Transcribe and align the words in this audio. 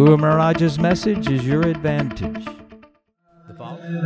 Guru 0.00 0.16
Maharaj's 0.16 0.78
message 0.78 1.28
is 1.28 1.44
your 1.44 1.60
advantage. 1.60 2.46
The 2.46 3.54
following 3.54 4.00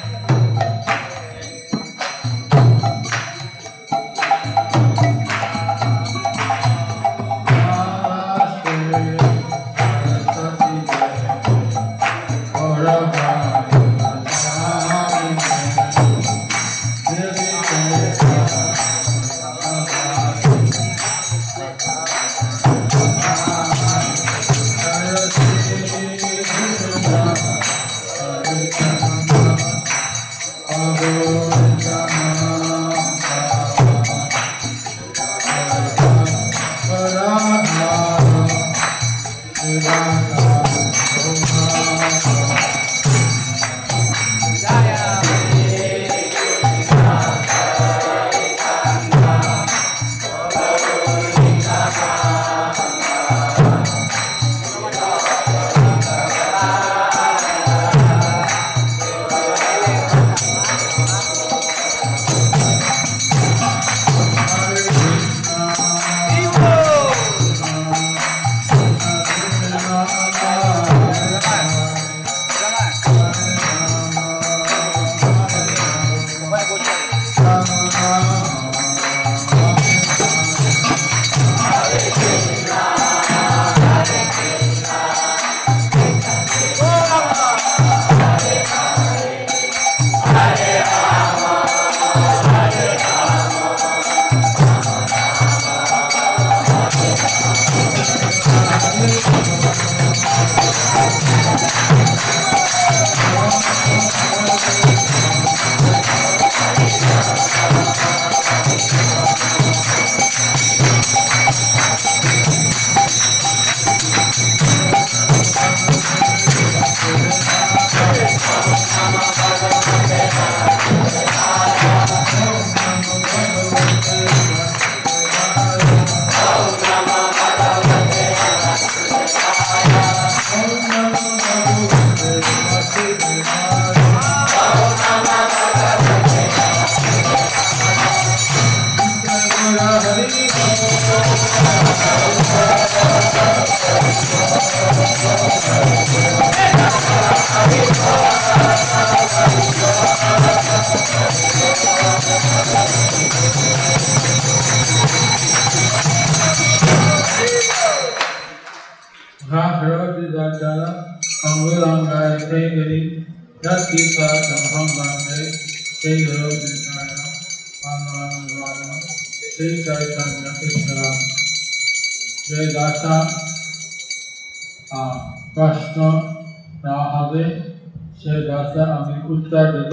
সে 178.24 178.32
দাসা 178.48 178.82
আমি 178.98 179.16
উত্তর 179.34 179.66
দেব 179.74 179.92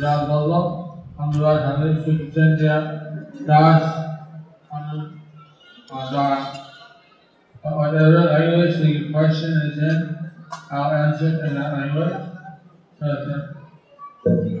যা 0.00 0.12
বলল 0.28 0.52
আমরা 1.22 1.52
জানি 1.62 1.88
সুচেন্দ্রিয়া 2.02 2.76
দাস 3.48 3.82
দ্বারা 6.10 6.40
whatever 7.62 8.24
language 8.32 8.76
the 8.78 9.12
question 9.12 9.52
is 9.66 9.78
in, 9.78 9.98
I'll 10.70 10.92
answer 10.92 11.44
in 11.44 11.54
that 11.54 11.72
language. 11.72 12.16
So 12.98 13.06
that 13.26 13.44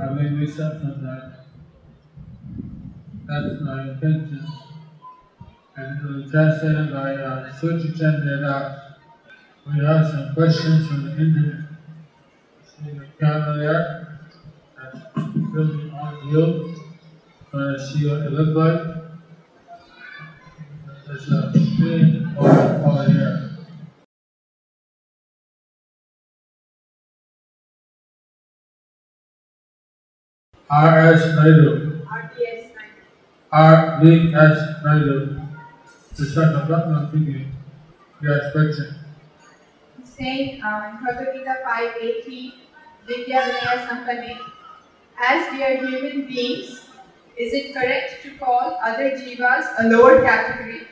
I 0.02 0.06
may 0.14 0.28
be 0.28 0.46
from 0.46 0.96
that. 1.04 1.24
That's 3.26 3.60
my 3.62 3.82
intention. 3.82 4.46
And 5.76 6.00
it 6.00 6.04
was 6.04 6.30
translated 6.30 6.92
by 6.92 7.14
uh, 7.14 7.52
Suchi 7.52 7.98
Chandra. 7.98 8.96
We 9.66 9.84
have 9.84 10.08
some 10.08 10.34
questions 10.34 10.88
from 10.88 11.04
the 11.04 11.12
internet. 11.12 11.63
Camera 13.19 14.19
and 14.77 15.53
filming 15.53 15.91
on 15.91 16.29
Europe. 16.29 16.75
Uh, 17.53 17.77
see 17.77 17.99
your 17.99 18.17
website. 18.29 19.17
There's 21.07 21.31
a 21.31 21.51
spin 21.53 22.35
or 22.37 22.49
over 22.49 23.09
here. 23.09 23.45
RS 30.69 31.35
Naidu. 31.37 32.03
RTS 32.03 32.75
Naidu. 32.75 33.01
RVS 33.53 34.83
Naidu. 34.83 35.41
The 36.15 36.25
son 36.25 36.55
of 36.55 36.69
Ratna 36.69 37.09
figure. 37.13 37.45
Your 38.21 38.41
expectation. 38.41 38.95
Say, 40.03 40.59
um, 40.59 40.99
Bhagavad 41.01 41.33
Gita 41.33 41.55
580. 41.63 42.64
Vidya 43.08 43.40
Vinaya 43.40 43.86
Sampane, 43.86 44.38
As 45.16 45.52
we 45.52 45.62
are 45.62 45.76
human 45.76 46.26
beings, 46.26 46.86
is 47.36 47.52
it 47.52 47.74
correct 47.74 48.22
to 48.22 48.30
call 48.36 48.78
other 48.82 49.10
jivas 49.12 49.66
a 49.78 49.88
lower 49.88 50.22
category 50.22 50.82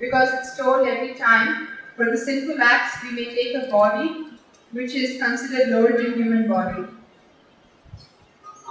because 0.00 0.28
it's 0.34 0.56
told 0.56 0.86
every 0.86 1.14
time 1.14 1.68
for 1.96 2.06
the 2.06 2.16
sinful 2.16 2.60
acts 2.62 3.02
we 3.02 3.10
may 3.12 3.34
take 3.34 3.54
a 3.56 3.68
body 3.68 4.08
which 4.72 4.94
is 4.94 5.20
considered 5.20 5.68
lower 5.70 5.92
than 5.92 6.14
human 6.14 6.44
body? 6.48 6.82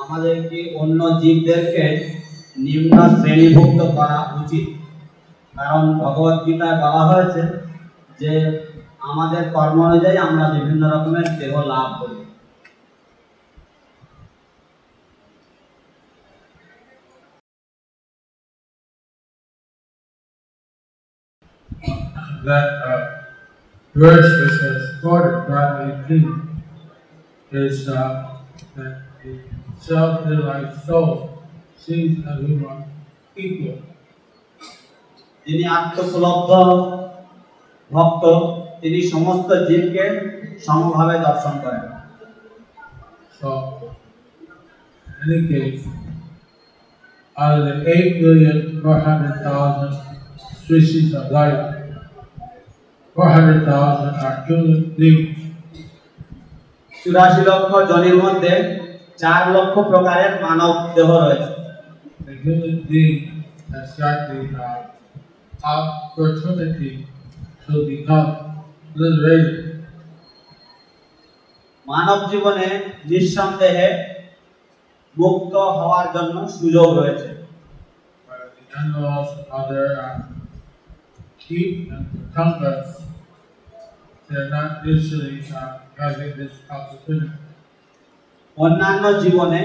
আমাদের 0.02 0.36
কি 0.50 0.60
অন্য 0.82 1.00
জীবদেরকে 1.22 1.86
নিম্ন 2.66 2.96
শ্রেণীভুক্ত 3.20 3.80
করা 3.98 4.20
উচিত 4.40 4.66
কারণ 5.54 5.84
ভগবত 6.02 6.38
গীতায় 6.46 6.78
বলা 6.84 7.04
হয়েছে 7.10 7.42
যে 8.22 8.32
আমাদের 9.10 9.44
কর্ম 9.56 9.78
অনুযায়ী 9.88 10.18
আমরা 10.28 10.46
বিভিন্ন 10.56 10.84
রকমের 10.94 11.28
দেহ 11.40 11.54
লাভ 11.72 11.88
করি 12.00 12.20
that 22.44 22.70
uh, 22.84 23.24
verse 23.96 24.30
which 24.42 24.60
is 24.64 25.00
quoted 25.02 25.48
by 25.48 26.04
King 26.08 26.28
is 27.52 27.90
uh, 27.90 28.40
that 28.76 29.02
the 29.24 29.40
self-realized 29.80 30.86
soul 30.86 31.44
sees 31.78 32.12
everyone 32.28 32.82
equal. 33.38 33.78
যিনি 35.48 35.64
আত্মোপলব্ধ 35.78 36.52
ভক্ত 37.92 38.24
তিনি 38.82 39.00
সমস্ত 39.14 39.50
জীবকে 39.68 40.06
সমভাবে 40.66 41.16
দর্শন 41.28 41.56
করেন 41.64 41.86
So, 43.40 43.50
in 45.08 45.32
any 45.34 45.40
case, 45.48 45.82
out 47.38 47.60
of 47.60 47.66
the 47.66 47.76
8 47.86 48.22
billion 48.22 48.82
400,000 48.82 49.94
species 50.64 51.14
of 51.14 51.32
life, 51.32 51.79
চুরাশি 56.95 57.43
লক্ষ 57.49 57.71
জনের 57.91 58.17
মধ্যে 58.23 58.53
চার 59.19 59.43
লক্ষ 59.55 59.75
প্রকারের 59.91 60.33
মানব 60.43 60.75
দেহ 60.95 61.09
রয়েছে 61.19 61.51
uh. 62.43 62.67
মানব 71.87 72.19
জীবনে 72.31 72.69
নিঃসন্দেহে 73.05 73.89
মুক্ত 75.17 75.55
হওয়ার 75.79 76.07
জন্য 76.15 76.37
সুযোগ 76.59 76.89
রয়েছে 76.99 77.29
uh, 79.99 80.19
keep 81.41 81.91
and 81.91 82.07
protect 82.33 82.63
us, 82.63 83.00
not 84.50 84.86
usually 84.86 85.44
uh, 85.52 85.80
having 85.98 86.32
this 86.40 86.54
opportunity. 86.70 87.38
অন্যান্য 88.58 89.04
জীবনে 89.24 89.62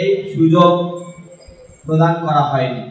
এই 0.00 0.10
সুযোগ 0.32 0.72
প্রদান 1.86 2.12
করা 2.24 2.42
হয়নি 2.52 2.84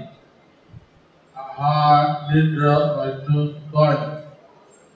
Ahar, 1.36 2.30
Nidra, 2.30 2.76
like 2.98 3.20
moon, 3.28 3.48
God, 3.74 4.00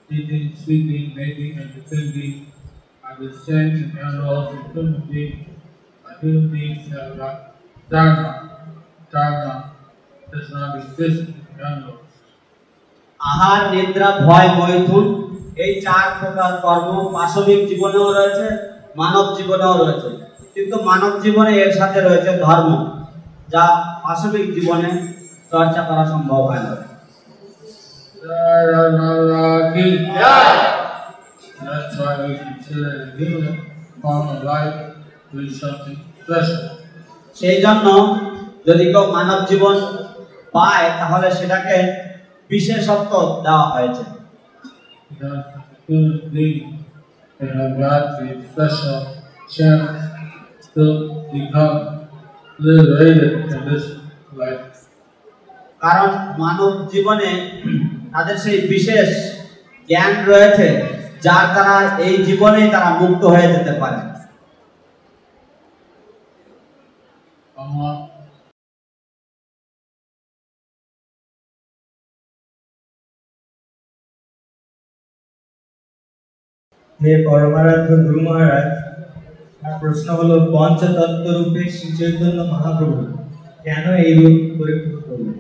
eating, 0.10 0.46
sleeping, 0.56 1.06
mating, 1.14 1.54
and 1.60 1.70
defending 1.76 2.34
are 3.04 3.16
the 3.20 3.32
same 3.38 3.72
in 3.76 3.90
animals 4.00 4.46
and 4.54 4.64
human 4.74 5.02
beings. 5.10 5.48
But 6.04 6.14
human 6.22 6.46
beings 6.54 6.84
have 6.94 7.18
got 7.18 7.36
Dharma. 7.90 8.32
Dharma 9.12 9.54
does 10.32 10.48
not 10.52 10.70
exist 10.78 11.20
in 11.30 11.60
animals. 11.70 12.00
আহার 13.20 13.62
নিদ্রা 13.74 14.10
ভয় 14.26 14.50
মৈথুন 14.60 15.06
এই 15.65 15.73
চার 15.85 16.07
প্রকার 16.21 16.53
কর্ম 16.65 16.91
পাশবিক 17.17 17.61
জীবনেও 17.71 18.09
রয়েছে, 18.19 18.47
মানব 19.01 19.25
জীবনেও 19.39 19.75
রয়েছে 19.83 20.11
কিন্তু 20.55 20.77
মানব 20.89 21.13
জীবনে 21.25 21.53
এর 21.63 21.73
সাথে 21.81 21.99
রয়েছে 22.01 22.31
ধর্ম, 22.47 22.71
যা 23.55 23.65
পাশবিক 24.05 24.47
জীবনে 24.57 24.91
চর্চা 25.53 25.83
করা 25.89 26.05
সম্ভব 26.13 26.43
হয় 26.51 26.65
না 26.67 26.75
That's 31.61 31.95
why 31.99 32.13
we 32.23 32.31
consider 32.39 32.91
the 32.97 33.07
human 33.19 33.57
form 34.03 34.25
of 34.29 34.39
life 34.45 34.77
something 35.63 35.99
special. 36.23 36.63
সেই 37.37 37.59
জন্য 37.65 37.87
যদি 38.67 38.85
কেউ 38.93 39.05
মানব 39.17 39.41
জীবন 39.51 39.77
পায়, 40.55 40.87
তাহলে 41.01 41.29
সেটাকে 41.39 41.77
বিশেষত্ব 42.51 43.13
দেওয়া 43.45 43.67
হয়েছে 43.75 44.05
The 45.11 45.63
human 45.87 46.31
being 46.31 46.85
they 47.41 47.47
have 47.49 47.79
got 47.79 48.21
the 48.21 48.45
special 48.45 49.23
chance 49.49 50.03
to 50.75 51.25
become 51.33 52.09
liberated 52.59 53.33
in 53.47 53.61
this 53.65 53.85
life. 54.35 54.65
কারণ 55.83 56.11
মানব 56.39 56.73
জীবনে 56.93 57.31
তাদের 58.13 58.37
সেই 58.45 58.59
বিশেষ 58.69 59.09
জ্ঞান 59.89 60.13
রয়েছে 60.31 60.67
যার 61.23 61.45
দ্বারা 61.55 61.77
এই 62.07 62.15
জীবনেই 62.27 62.67
তারা 62.75 62.91
মুক্ত 63.01 63.23
হয়ে 63.35 63.53
যেতে 63.55 63.73
পারে 63.83 64.01
Amma 67.57 68.08
হে 77.00 77.14
পরমারাধ্য 77.28 77.90
গুরু 78.04 78.20
মহারাজ 78.28 78.70
আমার 79.60 79.76
প্রশ্ন 79.82 80.08
হলো 80.20 80.36
পঞ্চতত্ত্ব 80.54 81.26
রূপে 81.38 81.64
শ্রী 81.76 81.88
চৈতন্য 82.00 82.40
মহাপ্রভু 82.54 82.98
কেন 83.66 83.86
এই 84.04 84.14
রূপ 84.20 84.38
পরীক্ষিত 84.58 84.96
করলেন 85.08 85.38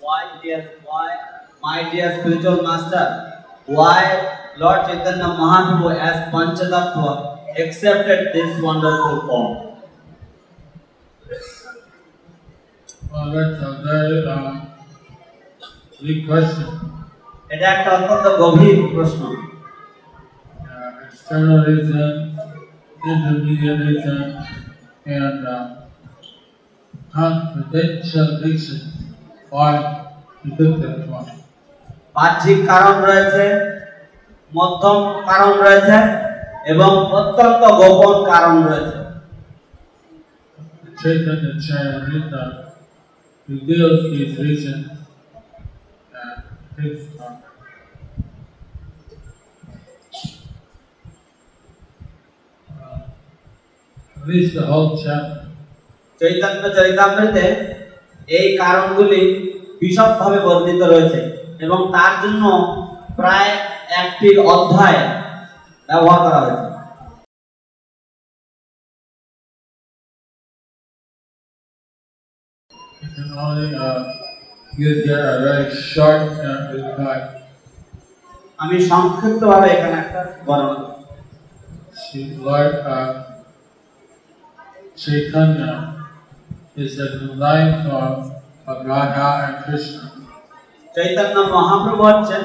Why, 0.00 0.22
dear, 0.42 0.60
why, 0.88 1.08
my 1.62 1.78
dear 1.90 2.08
spiritual 2.16 2.58
master, 2.62 3.06
why 3.68 4.00
Lord 4.56 4.80
Chaitanya 4.86 5.28
Mahaprabhu 5.40 5.88
as 6.00 6.16
Panchatattva 6.32 7.10
accepted 7.56 8.20
this 8.34 8.50
wonderful 8.60 9.16
form? 9.26 9.52
well, 13.10 13.30
that's 13.30 13.62
a 13.62 13.70
very 13.82 14.18
um, 14.26 14.46
big 16.00 16.18
question. 16.28 16.68
এটা 17.50 17.66
একটা 17.74 17.90
অত্যন্ত 17.96 18.26
Uh, 21.33 22.29
intermediate 23.03 23.79
reason, 23.79 24.37
and 25.05 25.47
um, 25.47 25.77
contradiction 27.11 28.27
took 30.57 30.73
that 30.81 31.07
one. 31.09 31.29
বাহ্যিক 32.15 32.59
কারণ 32.69 32.95
রয়েছে 33.07 33.43
মধ্যম 34.51 34.99
কারণ 35.29 35.53
রয়েছে 35.65 35.97
এবং 36.73 36.91
অত্যন্ত 37.19 37.61
গোপন 37.79 38.15
কারণ 38.31 38.55
রয়েছে 38.67 38.97
Chaitanya 40.99 41.51
Charitamrita 41.65 42.43
reveals 43.49 44.01
these 44.11 44.33
reasons 44.39 44.85
and 46.13 46.39
his 46.77 46.99
um, 47.19 47.42
least 54.23 54.53
the 54.53 54.65
whole 54.65 54.91
chapter. 54.97 55.39
Chaitanya 56.21 56.63
চরিতামৃতে 56.77 57.45
এই 58.29 58.47
কারণগুলি 58.57 59.21
বিশদভাবে 59.81 60.39
বর্ণিত 60.45 60.81
রয়েছে 60.83 61.19
এবং 61.59 61.79
তার 61.95 62.13
জন্য 62.23 62.43
প্রায় 63.17 63.51
একটি 64.01 64.27
অধ্যায় 64.45 65.01
ব্যবহার 65.89 66.19
করা 66.25 66.39
হয়েছে 66.43 66.67
uh, 73.25 73.49
uh. 77.01 77.19
আমি 78.59 78.75
সংক্ষিপ্তভাবে 78.91 79.67
এখানে 79.69 79.95
একটা 79.99 80.21
বর্ণনা 80.45 80.93
Chaitanya 84.96 85.72
is 86.76 86.96
the 86.96 87.08
combined 87.18 87.76
form 87.84 88.16
of 88.66 88.76
Radha 88.86 89.28
and 89.44 89.56
Krishna. 89.64 90.04
Chaitanya 90.94 91.36
Mahaprabhu 91.54 92.02
হচ্ছেন 92.08 92.42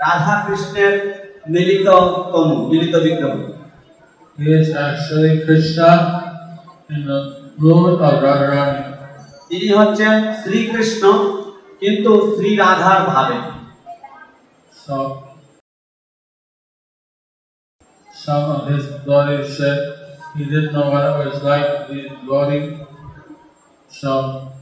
রাধা 0.00 0.34
কৃষ্ণের 0.44 0.94
মিলিত 1.54 1.88
তনু 2.32 2.56
মিলিত 2.70 2.94
বিগ্রহ 3.04 3.34
he 4.38 4.52
is 4.52 4.68
actually 4.78 5.32
Krishna 5.44 5.90
in 6.90 7.00
the 7.06 7.20
mood 7.58 7.94
of 7.98 8.14
Radharani. 8.24 8.82
তিনি 9.50 9.68
হচ্ছেন 9.78 10.14
শ্রীকৃষ্ণ 10.42 11.02
কিন্তু 11.82 12.10
শ্রী 12.32 12.50
রাধার 12.62 13.00
ভাবে 13.12 13.38
So 14.76 14.96
some 18.14 18.44
of 18.56 18.60
his 18.70 18.84
devotees 18.92 19.48
said 19.58 19.78
he 20.35 20.45
didn't 20.45 20.73
know 20.73 20.89
what 20.89 21.03
it 21.05 21.15
was 21.21 21.43
like 21.43 21.87
devotee. 21.87 22.77
So 23.91 24.53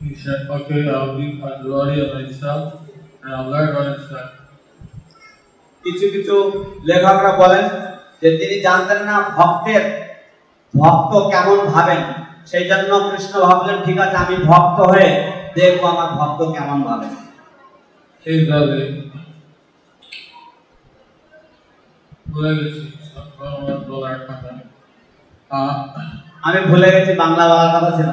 he 0.00 0.14
said, 0.14 0.48
okay, 0.48 0.88
I'll 0.88 1.16
be 1.16 1.40
a 1.42 1.62
devotee 1.62 2.00
of 2.00 2.14
myself 2.14 2.88
and 3.22 3.34
I'll 3.34 3.50
learn 3.50 3.74
what 3.74 3.86
it's 3.88 4.10
like. 4.10 4.32
কিছু 5.84 6.06
কিছু 6.14 6.34
লেখকরা 6.88 7.32
বলেন 7.42 7.66
যে 8.22 8.28
তিনি 8.40 8.56
জানতেন 8.66 9.00
না 9.08 9.14
ভক্তের 9.36 9.84
ভক্ত 10.74 11.12
কেমন 11.32 11.58
ভাবেন 11.72 12.00
সেই 12.50 12.64
জন্য 12.70 12.90
কৃষ্ণ 13.08 13.34
ভাবলেন 13.46 13.76
ঠিক 13.86 13.98
আছে 14.04 14.16
আমি 14.24 14.36
ভক্ত 14.50 14.78
হয়ে 14.92 15.08
দেখব 15.56 15.82
আমার 15.92 16.10
ভক্ত 16.18 16.40
কেমন 16.56 16.78
ভাবেন 16.88 17.12
এইভাবে 18.26 18.78
ভুলে 22.30 22.52
গেছি 22.58 22.82
আমি 26.46 26.60
ভুলে 26.70 26.88
গেছি, 26.94 27.12
বাংলা 27.22 27.44
বলার 27.50 27.70
কথা 27.74 27.90
ছিল। 27.98 28.10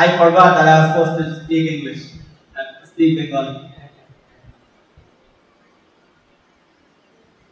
I 0.00 0.08
forgot 0.16 0.50
that 0.56 0.66
I 0.72 0.76
was 0.78 0.84
suppose 0.88 1.08
to 1.16 1.22
speak 1.38 1.64
English 1.74 2.00
speak 2.88 3.10
Bengali 3.16 3.54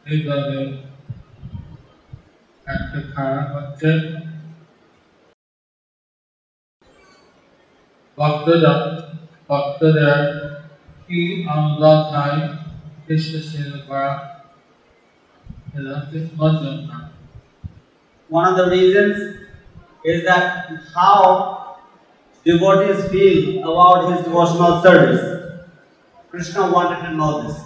এইভাবে 0.07 0.59
একটা 2.67 2.99
কারণ 3.15 3.45
হচ্ছে। 3.55 3.91
ভক্তরা 8.19 8.75
ভক্তদের 9.49 10.23
কি 11.07 11.21
আমরা 11.55 11.93
চাই? 12.13 12.35
কৃষ্ণ 13.07 13.35
সেবা 13.49 14.03
One 18.29 18.47
of 18.47 18.57
the 18.57 18.69
reasons 18.71 19.39
is 20.05 20.25
that 20.25 20.69
how 20.95 21.79
devotees 22.45 23.11
feel 23.11 23.61
about 23.61 24.13
his 24.13 24.25
devotional 24.25 24.83
service. 24.83 25.63
Krishna 26.31 26.71
wanted 26.71 27.09
to 27.09 27.15
know 27.15 27.43
this. 27.43 27.63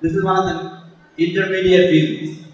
This 0.00 0.14
is 0.14 0.24
one 0.24 0.38
of 0.38 0.44
the 0.46 0.82
intermediate 1.22 1.90
reasons. 1.90 2.46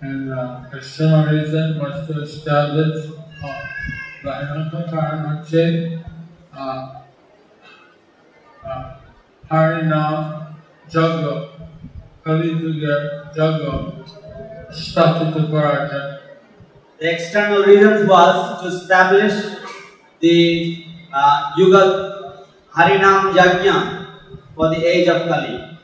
And 0.00 0.32
uh, 0.32 0.64
Krishna 0.70 1.28
reason 1.30 1.78
was 1.78 2.06
to 2.08 2.22
establish 2.22 3.10
uh, 3.42 3.62
the 4.22 4.30
Anantakarana 4.30 5.48
Chit 5.48 6.00
uh, 6.54 7.02
uh, 8.64 8.96
Harinam 9.50 10.54
Jagat. 10.90 11.53
Hallelujah, 12.24 13.30
Dagon 13.36 14.02
started 14.72 15.34
the. 15.34 16.20
The 16.98 17.12
external 17.12 17.64
reason 17.64 18.08
was 18.08 18.62
to 18.62 18.68
establish 18.68 19.34
the 20.20 20.86
uh, 21.12 21.52
Yuga 21.58 22.46
Harinam 22.72 23.34
Yajna 23.34 24.06
for 24.54 24.70
the 24.70 24.82
age 24.86 25.06
of 25.06 25.28
Kali, 25.28 25.78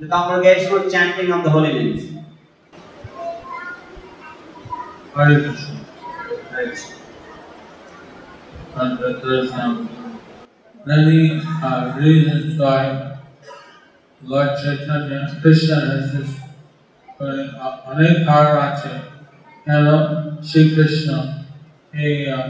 the 0.00 0.08
congregational 0.08 0.88
chanting 0.90 1.30
of 1.30 1.44
the 1.44 1.50
holy 1.50 1.74
names. 1.74 2.16
Hare 5.14 5.40
Krishna. 5.42 5.84
Right. 6.52 6.94
And 8.76 8.98
that 8.98 9.22
is 9.24 9.52
um, 9.52 9.90
many 10.86 11.42
reasons 12.00 12.58
why 12.58 13.05
Lord 14.21 14.49
Chaitanya, 14.61 15.21
Krishna 15.41 15.77
has 15.81 16.05
this 16.13 16.31
uh, 17.19 17.71
অনেক 17.91 18.13
কারণ 18.27 18.55
আছে 18.69 18.93
কেন 19.65 19.85
শ্রীকৃষ্ণ 20.49 21.09
এই 22.03 22.15
uh, 22.35 22.45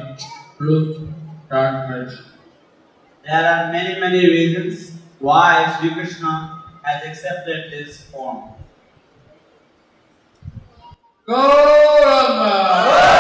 রূপ 0.64 0.88
ধারণ 1.52 1.76
করেছে 1.88 2.22
There 3.26 3.46
are 3.54 3.64
many, 3.72 3.94
many 4.00 4.24
reasons 4.38 4.74
why 5.22 5.52
Sri 5.74 5.90
Krishna 5.98 6.34
has 6.86 7.00
accepted 7.04 7.60
this 7.72 7.92
form. 8.12 8.40
Gauranga! 11.28 12.54
Gauranga! 12.88 13.15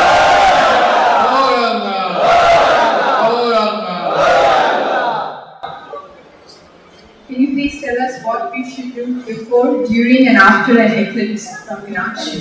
Before, 8.96 9.86
during, 9.86 10.26
and 10.28 10.38
after 10.38 10.78
an 10.78 10.92
eclipse 10.98 11.46
from 11.64 11.78
Meenakshi? 11.84 12.38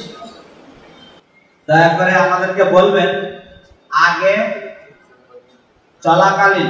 দয়া 1.67 1.89
করে 1.97 2.11
আমাদেরকে 2.25 2.63
বলবেন 2.71 3.09
আগে 4.07 4.33
চলাকালীন 6.03 6.69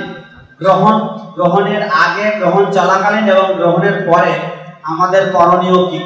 গ্রহণ 0.61 0.95
গ্রহণের 1.35 1.83
আগে 2.03 2.25
গ্রহণ 2.39 2.63
চলাকালীন 2.71 3.25
এবং 3.33 3.47
গ্রহণের 3.57 3.95
পরে 4.09 4.33
আমাদের 4.83 5.23
করণীয় 5.33 5.79
কি? 5.89 6.01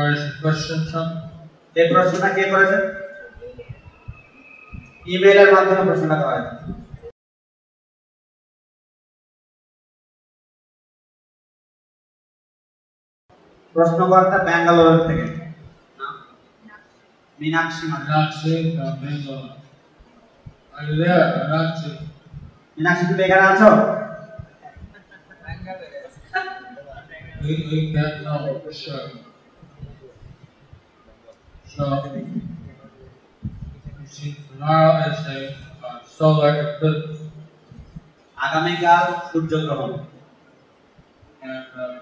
এই 0.00 0.14
প্রশ্নটা 0.40 1.00
কে 2.36 2.44
করেছেন 2.52 2.82
ইমেইলের 5.06 5.48
মাধ্যমে 5.54 5.82
প্রশ্নটা 5.88 6.16
করা 6.22 6.40
প্রশ্নকর্তা 13.74 14.38
ব্যাঙ্গালোর 14.46 14.98
থেকে? 15.08 15.26
মীনাক্ষী? 17.38 17.84
মীনাক্ষী 22.76 23.04
তুমি 23.08 23.22
এখানে 23.26 23.44
আছো 23.52 23.70
We, 27.44 27.54
we 27.70 27.78
can't 27.92 28.18
know 28.24 28.40
for 28.62 28.72
sure. 28.72 29.08
So, 31.66 31.84
you 33.98 34.06
see, 34.06 34.30
tomorrow 34.48 34.92
is 35.08 35.20
a 35.26 35.38
uh, 35.82 35.98
solar 36.16 36.52
eclipse, 36.64 37.18
আগামীকাল 38.38 39.04
সূর্যগ্রহণ 39.30 39.92
and 41.42 41.66
uh, 41.82 42.01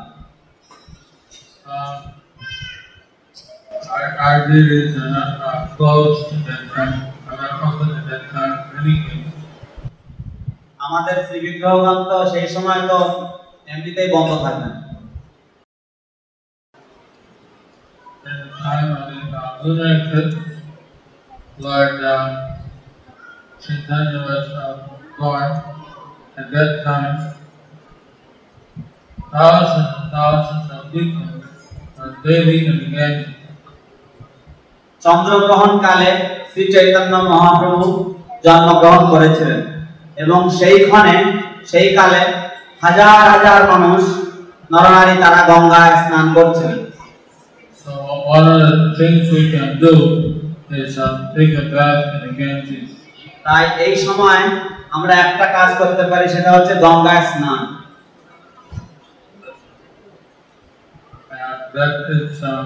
our, 3.90 4.18
our 4.18 4.48
duties 4.48 4.96
are 4.96 5.10
not 5.10 5.40
uh, 5.40 5.76
closed 5.76 6.32
at 6.32 6.44
that 6.46 6.62
time, 6.72 7.12
are 7.28 7.36
not 7.36 7.62
open 7.64 7.96
at 7.96 8.06
that 8.10 8.24
time, 8.30 8.54
anything. 8.80 9.22
আমাদের 10.80 11.16
শ্রী 11.26 11.38
বিগ্রহগণ 11.44 11.98
তো 12.10 12.16
সেই 12.32 12.46
সময় 12.54 12.80
তো 12.90 12.98
এমনিতেই 13.72 14.08
বন্ধ 14.14 14.30
থাকবে 14.44 14.68
In 18.24 18.36
the 18.42 18.50
time 18.60 18.88
of 18.98 19.02
the 19.10 19.18
uh, 19.38 19.62
lunar 19.62 19.90
eclipse, 19.96 20.38
Lord 21.58 21.94
uh, 22.04 22.28
Chaitanya 23.62 24.20
was 24.28 24.46
uh, 24.54 24.74
born. 25.18 25.50
At 26.38 26.46
that 26.54 26.72
time, 26.88 27.16
thousands 29.34 29.90
and 29.98 30.08
thousands 30.12 30.66
of 30.76 30.82
people 30.94 31.28
are 32.00 32.12
daily 32.24 32.58
and 32.66 32.80
again 32.88 33.16
চন্দ্রগ্রহণ 35.05 35.71
কালে 35.85 36.11
শ্রী 36.51 36.63
চৈতন্য 36.73 37.13
মহাপ্রভু 37.31 37.85
জন্মগ্রহণ 38.45 39.03
করেছিলেন। 39.13 39.61
এবং 40.23 40.39
সেইখানে 40.59 41.15
সেই 41.71 41.87
কালে 41.97 42.21
হাজার 42.83 43.17
হাজার 43.33 43.59
মানুষ 43.71 44.01
নরনারী 44.71 45.15
তারা 45.23 45.41
গঙ্গায় 45.51 45.93
স্নান 46.01 46.27
করছিলেন। 46.37 46.79
So 47.83 47.91
one 48.35 48.45
of 48.53 48.57
the 48.65 48.75
things 48.99 49.23
we 49.37 49.43
can 49.55 49.69
do 49.85 49.93
is 50.81 50.91
um, 51.05 51.15
take 51.35 51.53
a 51.61 51.65
bath 51.73 52.01
in 52.13 52.19
the 52.23 52.31
Ganges. 52.39 52.89
তাই 53.45 53.63
এই 53.85 53.93
সময় 54.05 54.41
আমরা 54.95 55.13
একটা 55.25 55.45
কাজ 55.57 55.69
করতে 55.81 56.03
পারি 56.11 56.25
সেটা 56.35 56.49
হচ্ছে 56.55 56.73
গঙ্গায় 56.85 57.23
স্নান। 57.31 57.61
That 61.77 61.95
is 62.17 62.31
um, 62.51 62.65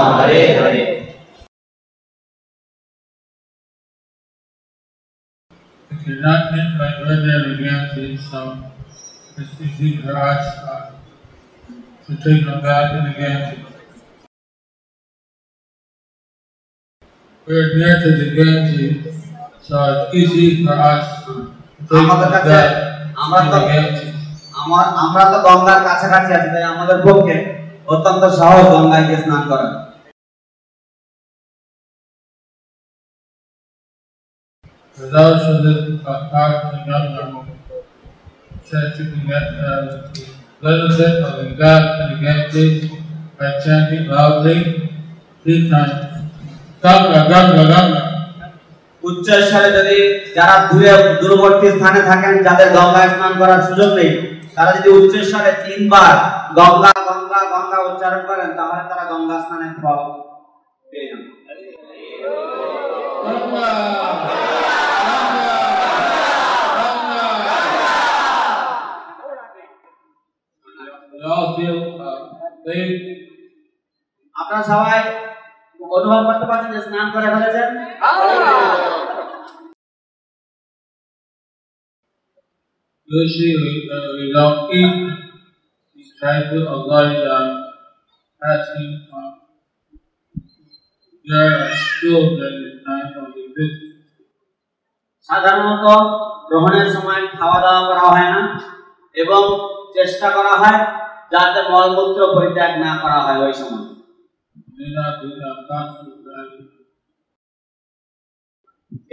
Hare 0.21 0.41
Hare 0.57 0.83
you're 6.03 6.21
not 6.21 6.43
in 6.53 6.67
by 6.79 6.89
ordinary 7.01 7.53
Ganges, 7.61 8.21
so 8.29 8.39
it's 9.37 9.53
easy 9.65 9.89
for 9.97 10.15
uh, 10.17 10.91
to 12.05 12.11
take 12.17 12.43
a 12.45 12.55
bath 12.63 12.89
in 12.97 13.01
the 13.07 13.13
Ganges. 13.19 13.59
We're 17.47 17.69
near 17.75 17.95
to 18.03 18.09
the 18.21 18.27
Ganges, 18.37 18.97
so 19.61 19.75
it's 19.91 20.15
easy 20.21 20.47
for 20.65 20.77
us 20.91 21.05
to 21.25 21.33
take 21.89 22.09
a 22.15 22.27
কাছে 22.33 22.59
আমরা 23.21 23.39
তো 23.43 23.49
the 23.53 23.61
Ganges. 23.69 24.15
আমার 24.61 24.85
আমরা 25.03 25.23
তো 25.31 25.37
গঙ্গার 25.45 25.79
কাছাকাছি 25.87 26.31
আছি 26.37 26.49
তাই 26.53 26.65
আমাদের 26.73 26.97
পক্ষে 27.07 27.35
অত্যন্ত 27.93 28.23
সহজ 28.39 28.65
গঙ্গায় 28.73 29.05
গিয়ে 29.07 29.21
স্নান 29.23 29.43
করা 29.51 29.67
For 35.01 35.07
those 35.07 35.41
who 35.41 35.53
live 35.65 35.99
apart 36.01 36.61
from 36.61 36.77
the 36.77 36.85
Ganga, 36.85 37.45
said 38.61 38.93
you 38.99 39.05
can 39.05 39.25
get 39.25 39.57
uh, 39.59 40.13
benefit 40.61 41.23
of 41.23 41.33
the 41.39 41.55
bath 41.57 42.01
in 42.01 42.07
the 42.11 42.17
Ganges 42.21 42.91
by 43.35 43.59
chanting 43.59 44.05
loudly 44.05 44.91
three 45.45 45.67
times. 45.67 46.21
Ganga, 46.83 47.19
Ganga, 47.25 47.63
Ganga. 47.65 48.01
উচ্চ 49.03 49.27
স্তরে 49.45 49.69
যদি 49.77 49.97
যারা 50.37 50.55
দূরে 50.69 50.91
দূরবর্তী 51.21 51.67
স্থানে 51.77 52.01
থাকেন 52.09 52.33
যাদের 52.47 52.69
গঙ্গায় 52.77 53.11
স্নান 53.13 53.33
করার 53.41 53.61
সুযোগ 53.67 53.89
নেই 53.99 54.11
তারা 54.55 54.71
যদি 54.77 54.89
উচ্চ 54.97 55.13
স্তরে 55.27 55.51
তিনবার 55.65 56.13
গঙ্গা 56.57 56.91
গঙ্গা 57.07 57.41
গঙ্গা 57.53 57.79
উচ্চারণ 57.89 58.21
করেন 58.29 58.49
তাহলে 58.57 58.83
তারা 58.89 59.03
গঙ্গা 59.11 59.37
স্নানের 59.45 59.73
ফল 59.81 59.99
পেয়ে 60.91 61.07
যাবেন 61.09 61.29
We 71.13 71.21
all 71.23 71.55
feel 71.55 72.01
uh, 72.01 72.33
bathed 72.33 72.50
আপনারা 74.35 74.63
সবাই 74.71 74.99
অনুভব 75.79 76.21
করতে 76.27 76.45
পারছেন 76.49 76.71
যে 76.75 76.81
স্নান 76.87 77.07
করে 77.15 77.27
ফেলেছেন 77.33 77.69
Usually 83.09 83.53
we, 83.55 83.71
uh, 83.87 84.09
we 84.15 84.25
don't 84.31 84.59
eat. 84.71 84.95
We 85.95 86.01
try 86.17 86.37
to 86.51 86.57
avoid 86.75 87.17
uh, 87.29 87.47
asking 88.41 88.93
uh, 89.11 89.31
there 91.25 91.51
are 91.55 91.75
still 91.75 92.21
during 92.31 92.59
the 92.65 92.73
time 92.85 93.11
of 93.21 93.27
the 93.35 93.43
visit. 93.49 93.91
সাধারণত 95.29 95.85
গ্রহণের 96.49 96.87
সময় 96.95 97.23
খাওয়া 97.37 97.59
দাওয়া 97.65 97.83
করা 97.89 98.05
হয় 98.07 98.29
না 98.33 98.41
এবং 99.15 99.41
চেষ্টা 99.93 100.27
করা 100.37 100.53
হয় 100.61 100.79
যাতে 101.31 101.61
মলমূত্র 101.71 102.19
পরিত্যাগ 102.35 102.71
না 102.83 102.91
করা 103.01 103.19
হয় 103.25 103.39
ওই 103.45 103.53
সময়। 103.53 103.85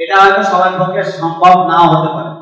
এটা 0.02 0.16
হয়তো 0.22 0.42
সবার 0.50 0.72
পক্ষে 0.80 1.02
সম্ভব 1.20 1.54
নাও 1.68 1.86
হতে 1.92 2.10
পারে। 2.16 2.32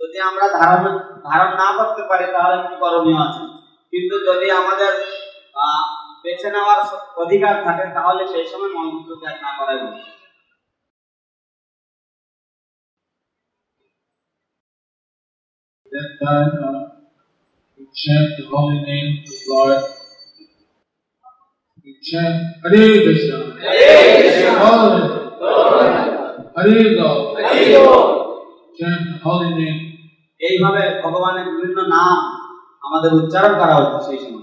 যদি 0.00 0.18
আমরা 0.20 0.46
ধারণ 0.58 0.84
ধারণ 1.28 1.50
না 1.60 1.68
করতে 1.78 2.02
পারি, 2.08 2.24
তাহলে 2.32 2.56
কি 2.68 2.74
করণীয় 2.80 3.20
আছে? 3.26 3.53
কিন্তু 3.94 4.16
যদি 4.28 4.46
আমাদের 4.60 4.92
বেছে 6.24 6.48
নেওয়ার 6.54 6.80
অধিকার 7.16 7.54
থাকে 7.66 7.84
তাহলে 7.96 8.22
সেই 8.32 8.46
সময় 8.52 8.70
মলমূত্র 8.74 9.10
ত্যাগ 9.22 9.36
না 9.44 9.50
করাই 9.58 9.78
ভালো। 9.82 10.00
that 15.92 16.10
time 16.20 16.52
uh, 16.60 16.80
we 17.78 17.84
chant 17.94 18.28
the 18.36 18.44
holy 18.52 18.78
name 18.82 19.10
of 19.20 19.26
the 19.30 19.36
Lord. 19.48 19.80
We 21.84 21.90
chant 22.02 22.36
Hare 22.64 22.84
Krishna. 23.04 23.38
Hare 23.64 23.98
Krishna. 24.18 24.52
Hare 26.56 26.82
Go. 26.98 27.10
Hare 27.36 27.64
Go. 27.74 27.86
Chant 28.78 29.02
the 29.10 29.16
holy 29.24 29.50
name. 29.60 29.80
এইভাবে 30.40 30.82
ভগবানের 31.02 31.44
বিভিন্ন 31.50 31.78
নাম 31.94 32.18
আমাদের 32.83 33.11
উচ্চারণ 33.13 33.53
করা 33.59 33.73
উচিত 33.77 33.95
সেই 34.07 34.19
সময় 34.23 34.39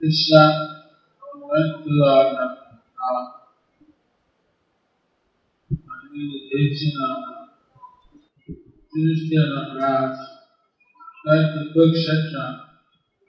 Krishna 0.00 0.42
went 1.42 1.72
to 1.84 1.92
uh, 2.04 2.48
uh, 3.00 3.22
meditation 6.10 6.92
of 7.02 7.18
Tuesday 8.92 9.42
of 9.58 9.68
Raj, 9.76 10.16
went 11.24 11.46
to 11.54 11.60
Kukshetra, 11.72 12.46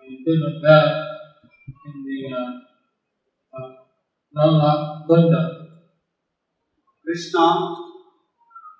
and 0.01 0.13
took 0.25 0.41
a 0.41 0.51
bath 0.63 0.95
in 1.85 1.95
the 2.05 2.17
uh, 2.33 2.51
uh, 3.53 3.69
Rama 4.33 4.71
Kunda. 5.07 5.43
Krishna 7.05 7.35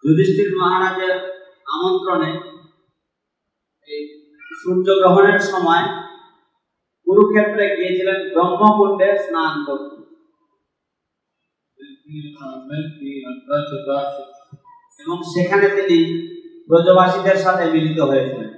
Yudhishthir 0.04 0.50
মহারাজের 0.58 1.16
আমন্ত্রণে 1.69 2.31
এই 3.89 4.03
সূর্য 4.63 4.87
গ্রহণের 4.95 5.39
সময় 5.39 5.85
কুরুক্ষেত্রে 7.07 7.77
গিয়েছিলেন 7.77 8.35
ব্রহ্মকুণ্ডে 8.35 9.19
স্নান 9.19 9.65
করতে। 9.65 9.99
এবং 15.03 15.23
সেখানে 15.23 15.69
তিনি 15.69 15.99
ব্রজবাসীদের 16.69 17.37
সাথে 17.37 17.65
মিলিত 17.71 18.01
হয়েছিলেন। 18.01 18.49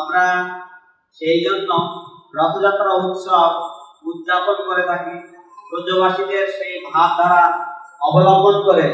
আমরা 0.00 0.24
সেই 1.12 1.38
জন্য 1.44 1.70
রথযাত্রা 2.34 2.92
উৎসব 2.94 3.75
উদযাপন 4.06 4.56
করে 4.68 4.82
থাকি 4.82 5.14
ব্রজবাসীদের 5.70 6.46
সেই 6.56 6.74
ভাবধারা 6.88 7.42
অবলম্বন 8.02 8.56
করে 8.66 8.86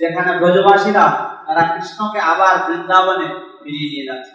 যেখানে 0.00 0.30
ব্রজবাসীরা 0.40 1.04
তারা 1.46 1.62
কৃষ্ণকে 1.72 2.20
আবার 2.32 2.54
বৃন্দাবনে 2.66 3.28
ফিরিয়ে 3.62 3.88
নিয়ে 3.92 4.08
যাচ্ছে 4.10 4.34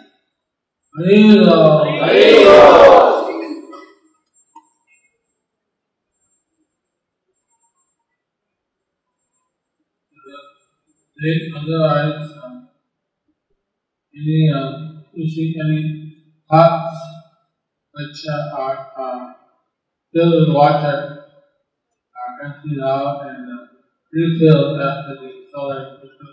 otherwise, 11.56 12.30
um, 12.38 12.68
any 14.14 14.50
uh, 14.50 14.72
any 15.64 15.80
pots 16.50 16.98
which 17.94 18.20
uh, 18.28 18.56
are 18.56 18.78
uh, 18.96 19.43
filled 20.14 20.34
with 20.38 20.50
water 20.50 20.96
are 22.16 22.32
emptied 22.40 22.80
out 22.80 23.26
and 23.26 23.50
uh, 23.50 23.66
refilled 24.12 24.80
after 24.80 25.14
the 25.16 25.30
solar 25.52 25.80
system 25.92 26.28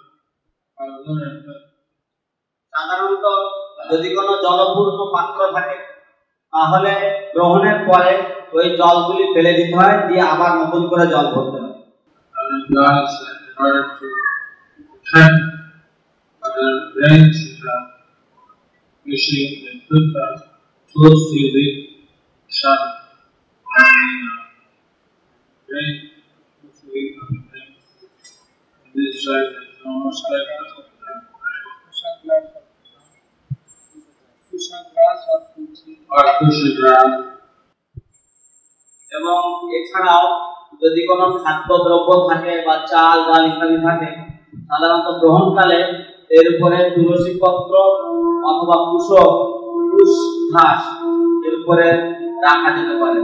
or 0.78 0.88
lunar 1.00 1.30
eclipse. 1.32 1.68
সাধারণত 2.74 3.26
যদি 3.92 4.08
কোনো 4.18 4.34
জলপূর্ণ 4.44 5.00
পাত্র 5.16 5.40
থাকে 5.56 5.78
তাহলে 6.54 6.92
গ্রহণের 7.34 7.78
পরে 7.90 8.12
ওই 8.54 8.68
জলগুলি 8.80 9.26
ফেলে 9.34 9.52
দিতে 9.60 9.76
হয় 9.80 9.98
দিয়ে 10.08 10.24
আবার 10.34 10.52
নতুন 10.62 10.84
করে 10.92 11.06
জল 11.14 11.26
ভরতে 11.34 11.58
হয় 11.64 11.76
And 15.14 15.36
uh, 23.82 23.88
uh, 25.70 25.92
kusha 36.42 36.70
grass. 36.76 37.12
এবং 39.12 39.42
এছাড়াও 39.78 40.26
যদি 40.82 41.02
কোনো 41.08 41.26
খাদ্যদ্রব্য 41.38 42.10
থাকে 42.30 42.54
বা 42.68 42.76
চাল 42.92 43.18
ডাল 43.28 43.44
ইত্যাদি 43.50 43.78
থাকে 43.88 44.10
সাধারণত 44.70 45.08
গ্রহণকালে 45.22 45.80
এর 46.32 46.46
উপরে 46.54 46.80
তুলসী 46.94 47.34
পত্র 47.42 47.74
অথবা 48.44 48.78
কুশ 48.86 49.08
ঘাস 50.54 50.82
এর 51.48 51.54
উপরে 51.60 51.88
রাখা 52.44 52.70
যেতে 52.78 52.96
পারে 53.02 53.20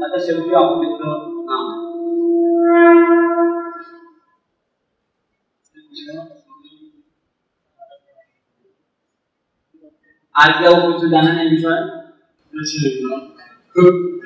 যাতে 0.00 0.18
সেগুলি 0.24 0.52
অপবিত্র 0.56 1.02
না 1.48 1.56
হয় 1.58 1.80
আর 10.34 10.50
কেউ 10.58 10.74
কিছু 10.84 11.06
জানেন 11.14 11.36
এই 11.44 11.50
বিষয়ে 11.54 11.82
This 12.52 12.72
is 12.76 12.84
uh, 13.04 13.20
cooked 13.76 14.22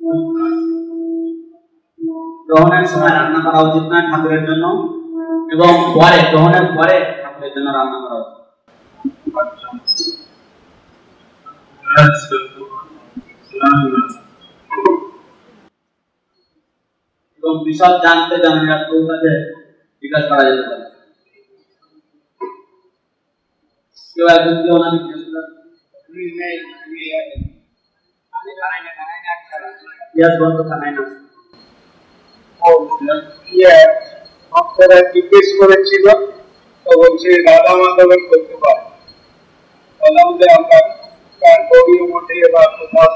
uh, 0.00 0.22
গ্রহণের 2.48 2.86
সময় 2.86 3.12
রান্না 3.12 3.40
করা 3.44 3.58
উচিত 3.60 3.84
নয় 3.90 4.04
ঠাকুরের 4.10 4.42
জন্য 4.48 4.64
এবং 5.54 5.70
পরে 5.94 6.18
গ্রহণের 6.30 6.66
পরে 6.76 6.96
ঠাকুরের 7.22 7.52
জন্য 7.54 7.68
রান্না 7.70 7.98
করা 8.02 8.16
উচিত 8.16 8.42
That's 11.84 12.22
the 12.30 12.38
Islamic 12.40 12.55
এবং 17.37 17.55
বিশদ 17.65 17.93
জানতে 18.05 18.35
জানেন 18.43 18.65
রাষ্ট্রের 18.71 19.03
কাছে 19.09 19.31
বিকাশ 20.03 20.23
করা 20.29 20.43
যেতে 20.47 20.63
পারে। 20.69 20.85
কেউ 24.15 24.25
একজন 24.35 24.55
কেউ 24.63 24.77
না 24.83 24.87
জিজ্ঞেস 24.93 25.23
করেন? 25.31 25.47
Yes, 30.19 30.33
বন্ধু 30.41 30.63
থানায় 30.69 30.93
না। 30.97 31.03
ভক্তরা 34.51 34.97
জিজ্ঞেস 35.13 35.47
করেছিল 35.59 36.05
তো 36.85 36.91
বলছে 37.01 37.29
রাধা 37.47 37.73
মাধবের 37.81 38.21
করতে 38.29 38.55
পারে। 38.63 38.83
বললাম 40.01 40.29
যে 40.39 40.45
আমরা 40.57 40.79
তার 41.41 41.59
গৌরীয় 41.69 42.03
মঠে 42.11 42.35
বা 42.53 42.63
কোথাও 42.77 43.09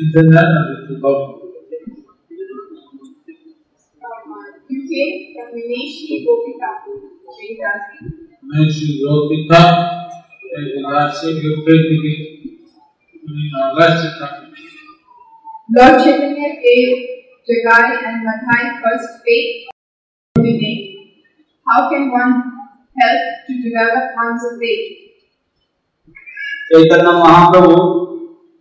We've 0.00 0.12
done 0.14 0.30
that 0.30 0.46
and 0.48 0.88
we've 0.88 0.96
forgotten. 0.96 1.36
UK 4.70 4.92
from 5.34 5.48
Mineshi 5.52 6.24
Gopika, 6.24 6.70
Mineshi 8.48 8.88
Gopika, 9.04 9.60
Mineshi 9.60 9.60
Gopika, 9.60 9.62
Lord 15.76 16.02
Chaitanya 16.02 16.48
gave 16.64 16.96
Jagai 17.46 17.88
and 18.06 18.24
Madhai 18.24 18.80
first 18.80 19.20
faith 19.22 19.68
illuminate. 20.36 20.96
How 21.68 21.90
can 21.90 22.10
one 22.10 22.52
help 22.98 23.20
to 23.46 23.62
develop 23.62 24.16
one's 24.16 24.48
faith? 24.58 24.96
Chaitanya 26.72 27.12
Mahaprabhu 27.12 27.78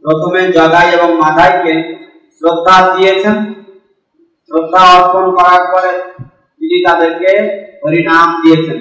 প্রথমে 0.03 0.41
জগাই 0.51 0.87
এবং 0.93 1.09
মাধাইকে 1.17 1.73
শ্রদ্ধা 2.33 2.75
দিয়েছেন 2.95 3.35
শ্রদ্ধা 4.51 4.81
অর্পণ 4.95 5.25
করার 5.35 5.63
পরে 5.73 5.91
তিনি 6.61 6.77
তাদেরকে 6.85 7.31
হরিনাম 7.83 8.27
দিয়েছেন 8.41 8.79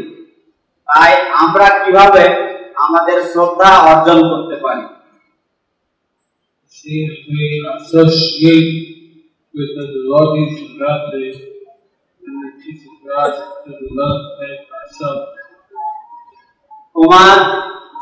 তাই 0.88 1.12
আমরা 1.34 1.66
কীভাবে 1.82 2.24
আমাদের 2.76 3.18
শ্রদ্ধা 3.22 3.70
অর্জন 3.84 4.18
করতে 4.30 4.56
পারি. 4.56 4.84
তোমার 16.96 17.36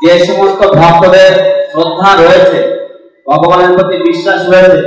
যে 0.01 0.13
সমস্ত 0.25 0.61
ভক্তদের 0.75 1.31
শ্রদ্ধা 1.71 2.09
রয়েছে 2.15 2.76
ভগবানের 3.27 3.77
প্রতি 3.77 3.97
বিশ্বাস 3.97 4.49
রয়েছে, 4.49 4.81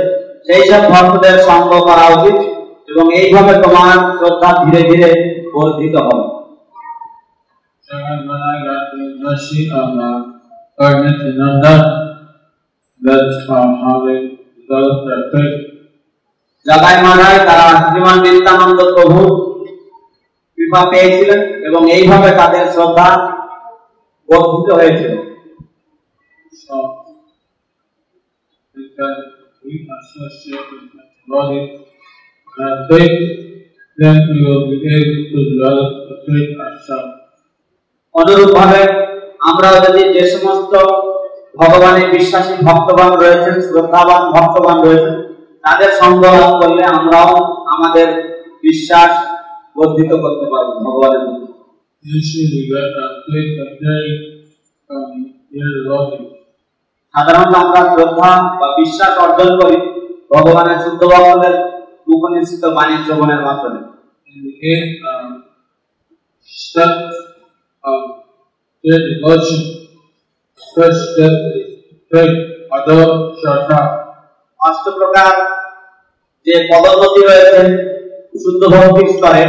সেই 0.45 0.63
সব 0.69 0.81
ভক্তদের 0.91 1.39
সঙ্গ 1.39 1.71
করা 1.79 2.05
উচিত 2.17 2.35
এবং 2.91 3.13
এইভাবে 3.13 3.53
তোমার 3.53 4.17
শ্রদ্ধা 4.17 4.65
ধীরে 4.65 4.81
ধীরে 4.89 5.09
বর্ধিত 5.55 5.95
হবে। 5.95 6.31
এবং 21.67 21.91
এইভাবে 21.91 22.31
তাদের 22.31 22.65
শ্রদ্ধা 22.73 23.07
বর্ধিত 24.29 24.73
হয়েছিল। 24.73 25.13
Because 29.01 29.63
we 29.63 29.87
and 33.97 34.29
we 34.29 34.43
will 34.43 34.69
be 34.69 34.77
able 34.87 35.23
to 35.25 35.39
develop 35.49 35.89
ourselves. 36.59 37.13
অনুরূপ 38.15 38.51
ভাবে 38.55 38.81
যদি 39.85 40.01
যে 40.15 40.23
সমস্ত 40.33 40.73
ভগবানের 41.55 42.07
বিশ্বাসী 42.15 42.53
ভক্তবান 42.63 43.11
রয়েছেন 43.13 43.55
শ্রদ্ধাবান 43.67 44.21
ভক্তবান 44.35 44.77
রয়েছেন 44.79 45.15
তাদের 45.63 45.89
লাভ 46.35 46.51
করলে 46.61 46.83
আমরাও 46.95 47.33
আমাদের 47.75 48.07
বিশ্বাস 48.63 49.11
বর্ধিত 49.77 50.11
করতে 50.23 50.45
পারব 50.51 50.69
ভগবানের 50.85 51.23
সাধারণত 57.15 57.53
আমরা 57.55 57.81
শ্রদ্ধা 57.93 58.31
বা 58.59 58.67
বিশ্বাস 58.77 59.13
অর্জন 59.17 59.49
করি 59.61 59.77
ভগবানের 60.31 60.77
শুদ্ধ 60.83 61.01
ভক্তদের 61.03 61.55
উপনিষিত 62.07 62.63
বাণী 62.65 62.95
শ্রবণের 63.05 63.41
মাধ্যমে. 63.45 63.81
অষ্ট 74.59 74.85
প্রকার 74.97 75.33
যে 76.47 76.55
পদোন্নতি 76.69 77.21
রয়েছে 77.21 77.61
শুদ্ধ 78.43 78.61
ভক্তির 78.73 79.09
স্তরে 79.13 79.43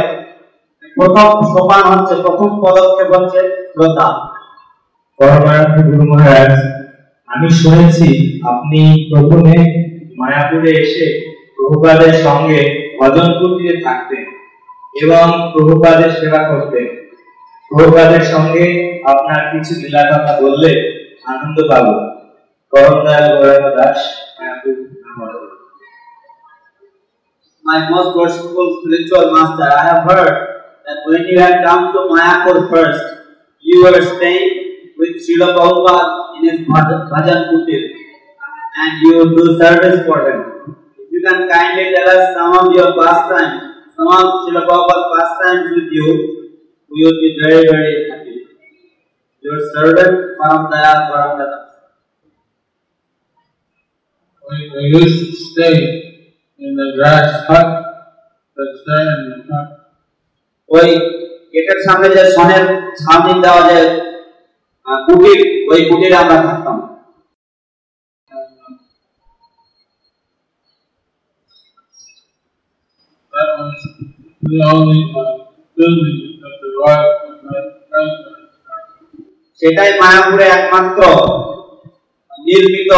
প্রথম 0.97 1.27
সোপান 1.53 1.83
হচ্ছে 1.91 2.15
প্রথম 2.15 2.49
পদক্ষেপ 2.61 3.09
হচ্ছে 3.15 3.41
শ্রদ্ধা 3.71 4.07
গুরু 5.87 6.05
মহারাজ 6.11 6.53
আমি 7.33 7.47
শুনেছি 7.61 8.09
আপনি 8.51 8.81
প্রথমে 9.11 9.57
মায়াপুরে 10.19 10.71
এসে 10.83 11.07
প্রভুপাদের 11.55 12.13
সঙ্গে 12.25 12.61
ভজন 12.99 13.27
কুটিরে 13.39 13.75
থাকতেন 13.85 14.25
এবং 15.03 15.25
প্রভুপাদের 15.53 16.11
সেবা 16.19 16.41
করতেন 16.49 16.87
প্রভুপাদের 17.71 18.23
সঙ্গে 18.33 18.65
আপনার 19.11 19.41
কিছু 19.51 19.73
লীলা 19.81 20.03
কথা 20.11 20.33
বললে 20.43 20.71
আনন্দ 21.31 21.57
পাব 21.69 21.85
করম 22.73 22.95
Dayal 23.05 23.25
Gauranga 23.37 23.67
Das 23.77 23.99
Mayapur. 24.37 24.75
My 27.65 27.79
most 27.93 28.11
worshipful 28.19 28.67
spiritual 28.77 29.25
master, 29.35 29.67
I 29.79 29.83
have 29.89 30.03
heard 30.09 30.35
that 30.85 30.99
when 31.09 31.21
you 31.29 31.37
had 31.45 31.55
come 31.67 31.83
to 31.93 31.99
Mayapur 32.11 32.57
first, 32.71 33.03
you 33.65 33.77
were 33.83 34.01
staying 34.13 34.51
with 34.99 35.13
Srila 35.23 35.47
Prabhupada 35.55 36.22
in 36.42 36.42
his 36.48 36.58
bhaj- 36.68 37.04
bhajan 37.12 37.40
kutir 37.50 37.82
and 38.82 38.92
you 39.02 39.12
would 39.18 39.32
do 39.36 39.58
service 39.60 40.06
for 40.06 40.18
him. 40.28 40.40
If 40.98 41.08
you 41.12 41.20
can 41.26 41.48
kindly 41.48 41.86
tell 41.94 42.08
us 42.16 42.34
some 42.36 42.52
of 42.60 42.66
your 42.76 42.88
pastimes, 42.98 43.56
some 43.96 44.08
of 44.08 44.26
Srila 44.42 44.62
Prabhupada's 44.68 45.06
pastimes 45.14 45.66
with 45.76 45.90
you, 45.92 46.08
we 46.90 46.98
would 47.04 47.18
be 47.24 47.30
very, 47.42 47.62
very 47.70 48.10
happy. 48.10 48.36
Your 49.44 49.58
servant, 49.72 50.38
Param 50.38 50.70
Daya 50.70 50.94
Param 51.10 51.64
We, 54.50 54.70
we 54.74 54.82
used 55.00 55.18
to 55.30 55.36
stay 55.36 55.74
in 56.58 56.74
the 56.74 56.92
grass 56.96 57.46
hut 57.46 57.68
that's 58.56 58.80
there 58.86 59.08
in 59.16 59.24
the 59.30 59.38
hut. 59.48 59.68
ওই 60.68 60.88
গেটের 61.52 61.80
সামনে 61.86 62.08
যে 62.16 62.22
সনের 62.36 62.64
ছাউনি 63.00 63.34
দেওয়া 63.44 63.62
যে 63.70 63.78
আহ, 63.78 64.11
কুটির, 64.87 65.39
ওই 65.71 65.81
কুটিরে 65.89 66.15
আমরা 66.23 66.37
থাকতাম। 66.47 66.77
সেটাই 79.61 79.91
মায়াপুরে 80.01 80.45
একমাত্র 80.57 81.01
নির্মিত 82.31 82.91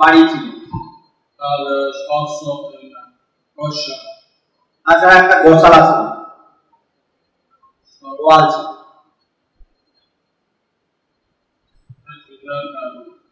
বাড়ি 0.00 0.22
ছিল। 0.30 0.44
আচ্ছা 4.86 5.08
একটা 5.20 5.36
গোসাল 5.44 5.74
আছে 5.80 5.96
গোয়াল 8.18 8.44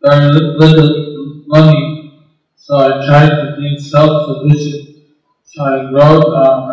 very 0.04 0.32
little 0.32 1.44
money, 1.46 2.12
so 2.56 2.76
I 2.76 3.06
tried 3.06 3.30
to 3.30 3.56
be 3.56 3.78
self-sufficient. 3.78 4.88
So 5.44 5.62
I 5.62 5.90
wrote, 5.92 6.26
uh, 6.26 6.72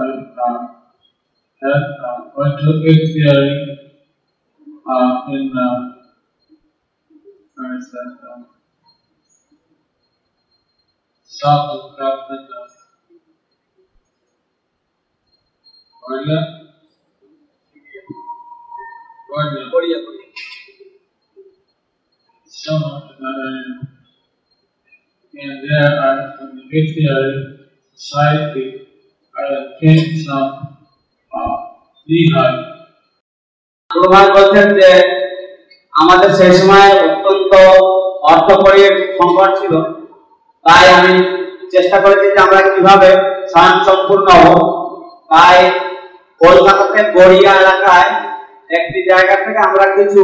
I 1.61 1.67
uh, 1.67 2.31
went 2.37 2.59
to 2.59 2.69
Ixtheory 2.89 3.75
uh, 4.89 5.31
in, 5.33 5.53
uh, 5.55 5.93
where 7.55 7.77
is 7.77 7.91
that, 7.91 8.17
uh, 8.31 8.43
south 11.23 11.69
of 11.71 11.97
Calcutta. 11.97 12.59
Korea? 16.07 16.39
Korea. 19.71 20.28
That 22.61 23.05
area. 25.33 25.59
And 26.01 26.59
the 26.59 27.59
Society, 27.99 28.65
uh, 29.35 29.75
আমাদের 35.93 36.29
সেই 36.39 36.53
সময় 36.53 36.91
অত্যন্ত 37.07 37.53
অর্থকরীর 38.23 38.93
সংকট 39.17 39.51
ছিল 39.59 39.73
তাই 40.65 40.85
আমি 40.97 41.13
চেষ্টা 41.71 41.97
করেছি 42.03 42.27
যে 42.27 42.39
আমরা 42.45 42.59
কীভাবে 42.67 43.09
স্বয়ং 43.51 43.75
সম্পূর্ণ 43.87 44.27
হব 44.43 44.57
তাই 45.31 45.57
কলকাতাতে 46.41 46.99
গড়িয়া 47.15 47.53
এলাকায় 47.61 48.11
একটি 48.69 48.99
জায়গা 49.09 49.35
থেকে 49.43 49.59
আমরা 49.69 49.85
কিছু 49.97 50.23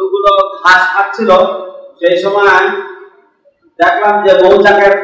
গরুগুলো 0.00 0.32
ঘাস 0.62 0.82
খাচ্ছিল, 0.92 1.30
সেই 2.00 2.16
সময় 2.24 2.48
দেখলাম 3.78 4.14
যে 4.24 4.32
মৌচাকের 4.42 4.94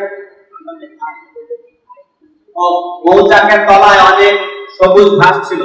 মৌচাকের 3.04 3.60
তলায় 3.68 4.00
অনেক 4.10 4.34
সবুজ 4.76 5.08
ঘাস 5.20 5.36
ছিল 5.48 5.62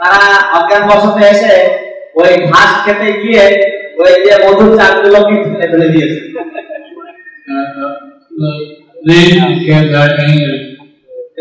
তারা 0.00 0.30
অজ্ঞান 0.56 0.82
বসতে 0.90 1.22
এসে 1.32 1.54
ওই 2.16 2.32
ঘাস 2.50 2.70
খেতে 2.84 3.08
গিয়ে 3.22 3.44
ওই 4.00 4.12
যে 4.24 4.32
মধুর 4.42 4.70
চাকগুলোকে 4.78 5.34
ফেলে 5.44 5.66
ফেলে 5.72 5.88
দিয়েছে 5.94 6.18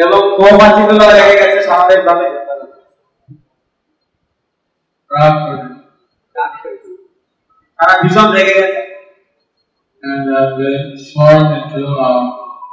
এবং 0.02 0.22
মৌমাছিগুলো 0.39 1.06
রেগে 1.08 1.36
গেছে 1.39 1.60
স্বাভাবিকভাবে 1.63 2.28
Crawford, 5.12 5.62
তারা 7.80 7.93
ভীষণ 8.02 8.28
রেগে 8.32 8.54
গেছে 8.60 8.82
uh, 10.04 10.19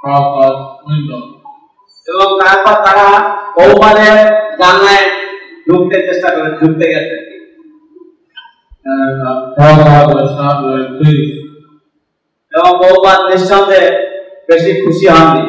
uh. 0.07 0.55
এবং 2.09 2.29
তারপর 2.41 2.75
তারা 2.87 3.07
বহুপাদের 3.57 4.17
জানলায় 4.59 5.07
ঢুকতে 5.67 5.97
চেষ্টা 6.07 6.29
করে 6.35 6.51
ঢুকতে 6.61 6.87
গেছে 6.93 7.17
uh. 8.87 9.11
এবং 12.56 12.72
বহুপাদ 12.84 13.20
নিঃসন্দেহে 13.30 13.92
বেশি 14.50 14.72
খুশি 14.82 15.06
হননি 15.14 15.44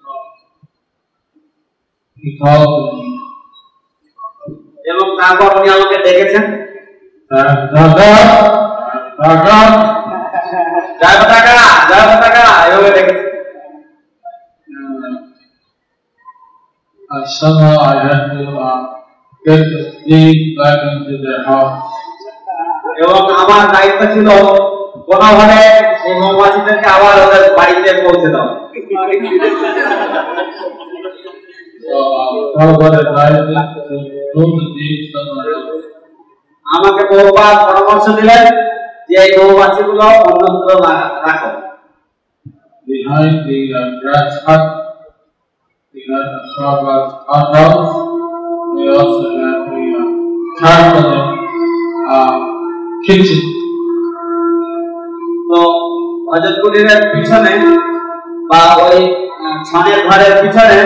So 0.00 0.10
he 2.22 2.30
called 2.40 2.72
me, 2.92 3.06
এবং 4.90 5.06
তারপর 5.20 5.48
উনি 5.58 5.68
আমাকে 5.76 5.96
ডেকেছেন 6.06 6.44
Daga, 7.30 8.10
Daga, 9.20 9.58
জয় 11.00 11.16
পতাকা 11.20 11.54
জয় 11.90 12.06
পতাকা 12.10 12.44
এভাবে 12.66 12.90
ডেকেছেন 12.96 13.26
and 14.68 15.04
uh, 15.04 15.24
uh, 17.10 17.26
somehow 17.30 17.76
I 17.82 17.94
had 18.04 18.22
to 18.32 18.42
uh, 18.60 18.80
get 19.44 19.60
the 19.64 19.80
lead 20.06 20.40
back 20.58 20.78
into 20.90 21.14
their 21.24 21.42
house. 21.44 21.76
এবং 23.02 23.20
আমার 23.42 23.62
দায়িত্ব 23.74 24.00
ছিল 24.14 24.28
কোনোভাবে 25.11 25.61
সেই 26.01 26.13
মৌমাছিদেরকে 26.21 26.87
আবার 26.95 27.15
ওদের 27.25 27.43
বাড়িতে 27.57 27.91
পৌঁছে 28.03 28.29
দাও 28.33 28.47
uh, 31.83 32.31
Prabhupada. 32.53 32.99
আমাকে 36.65 37.03
বহুবার 37.11 37.53
পরামর্শ 37.65 38.05
দিলেন 38.19 38.45
যে 39.09 39.15
এই 39.23 39.29
গৌবাসীগুলো 39.35 40.05
অন্যত্র 40.21 40.69
রাখো 41.25 41.51
Behind 42.87 43.35
the 43.47 43.59
uh, 43.71 43.81
grass 44.01 44.31
hut, 44.45 44.63
we 45.95 45.99
behind 46.01 46.29
the 46.33 46.41
Prabhupada's 46.51 47.13
outhouse, 47.29 47.91
we 48.75 48.83
also 48.91 49.25
have 49.37 49.61
the 49.69 49.83
uh, 49.93 50.07
tarpaulin 50.59 51.23
uh, 52.09 52.33
kitchen. 53.05 53.60
তো 56.33 56.49
কুটিরের 56.61 57.01
পিছনে 57.13 57.53
বা 58.51 58.61
ওই 58.85 58.97
ছানের 59.67 59.99
ঘরের 60.07 60.33
পিছনে 60.41 60.77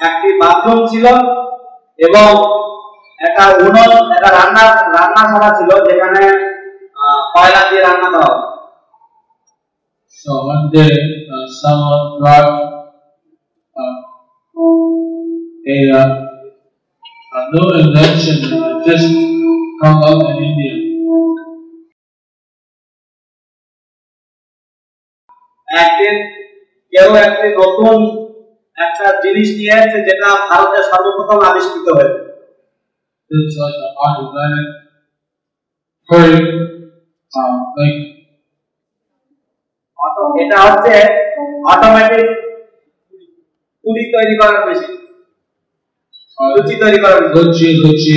একটি 0.00 0.28
বাথরুম 0.40 0.78
ছিল 0.86 1.06
এবং 1.98 2.28
একটা 3.20 3.44
উনুন 3.58 3.92
একটা 4.16 4.30
রান্না 4.36 4.64
রান্নাশালা 4.96 5.50
ছিল 5.58 5.70
যেখানে 5.86 6.22
কয়লা 7.34 7.62
দিয়ে 7.68 7.82
রান্না 7.82 8.08
করা 8.14 8.30
So 10.18 10.32
one 10.44 10.70
day, 10.72 10.90
uh, 11.28 11.46
someone 11.46 12.18
brought 12.18 12.50
uh, 13.76 13.96
a, 15.66 15.76
uh, 15.92 16.08
a 17.32 17.40
new 17.52 17.68
invention 17.80 18.36
that 18.42 18.82
just 18.84 19.12
come 19.80 20.02
up 20.02 20.20
in 20.30 20.36
India. 20.42 20.85
একদিন 25.68 26.16
কেউ 26.92 27.10
একটি 27.26 27.48
নতুন 27.60 27.98
একটা 28.78 29.06
জিনিস 29.22 29.48
নিয়ে 29.58 29.74
এসেছে 29.78 30.00
যেটা 30.08 30.28
ভারতে 30.48 30.78
সর্বপ্রথম 30.90 31.38
আবিষ্কৃত 31.40 31.88
হয়েছে। 31.90 32.20
Uh, 39.98 40.28
এটা 40.42 40.56
হচ্ছে 40.64 40.94
অটোমেটিক 41.64 42.28
পুরি 43.84 44.02
তৈরি 44.14 44.34
করার 44.40 44.60
মেশিন 44.66 44.92
uh, 46.38 46.48
লুচি 46.52 46.74
তৈরি 46.82 46.98
করার 47.02 47.20
machine 47.22 47.36
luchi 47.36 47.68
luchi 47.82 48.16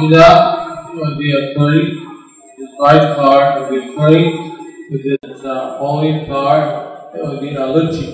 uh, 0.00 0.06
maida 0.08 0.94
would 0.94 1.18
be 1.18 1.30
a 1.30 1.54
curry. 1.54 1.84
The 2.58 2.66
white 2.76 3.14
flour 3.14 3.60
would 3.60 3.70
be 3.70 3.94
curry. 3.94 4.24
With 4.90 5.04
this 5.04 5.44
uh, 5.44 5.78
holy 5.78 6.24
flour, 6.26 7.12
it 7.14 7.22
would 7.22 7.40
be 7.40 7.50
a 7.54 7.66
luchi. 7.66 8.06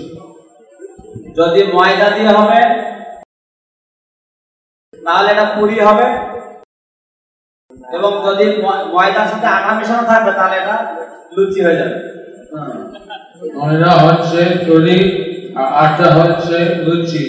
যদি 1.38 1.61
ময়দা 1.75 2.09
দিয়ে 2.16 2.33
হবে 2.38 2.61
তাহলে 4.94 5.29
এটা 5.35 5.46
পুরি 5.57 5.77
হবে 5.88 6.07
এবং 7.96 8.11
যদি 8.27 8.44
ময়দার 8.94 9.29
সাথে 9.33 9.49
আটা 9.57 9.70
মেশানো 9.79 10.05
থাকবে 10.11 10.31
তাহলে 10.38 10.57
এটা 10.62 10.77
লুচি 11.35 11.61
হয়ে 11.66 11.79
যাবে 11.81 11.96
ময়দা 13.57 13.90
হচ্ছে 14.05 14.40
curry 14.66 14.99
আর 15.57 15.68
আটা 15.83 16.07
হচ্ছে 16.18 16.57
লুচি 16.87 17.22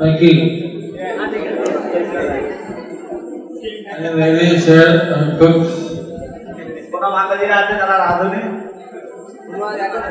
নাকি 0.00 0.32
And 3.96 4.14
ladies 4.20 4.64
here 4.66 4.92
and 5.14 5.28
cooks, 5.38 5.70
কোন 6.92 7.04
মাতাজিরা 7.16 7.54
আছে 7.60 7.74
যারা 7.80 7.96
রাঁধুনি? 8.04 8.40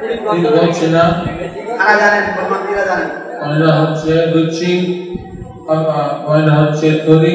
ঠিক 0.02 0.20
বলছে 0.56 0.88
না 0.96 1.04
তারা 1.80 1.94
জানেন? 2.02 2.26
মাতাজিরা 2.44 2.84
জানেন? 2.90 3.10
ময়দা 3.42 3.72
হচ্ছে 3.80 4.14
লুচি 4.34 4.72
ময়দা 6.26 6.54
হচ্ছে 6.60 6.88
তরি 7.06 7.34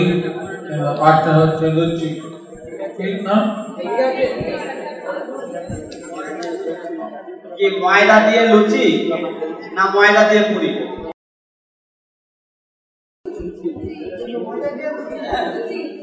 এবং 0.72 0.92
আটা 1.08 1.30
হচ্ছে 1.40 1.66
লুচি 1.76 2.08
ঠিক 2.96 3.14
না 3.26 3.36
কি 7.60 7.68
ময়দা 7.84 8.16
দিয়ে 8.26 8.42
লুচি? 8.50 8.84
না 9.76 9.82
ময়দা 9.94 10.22
দিয়ে 10.30 10.42
পুরি? 10.50 10.70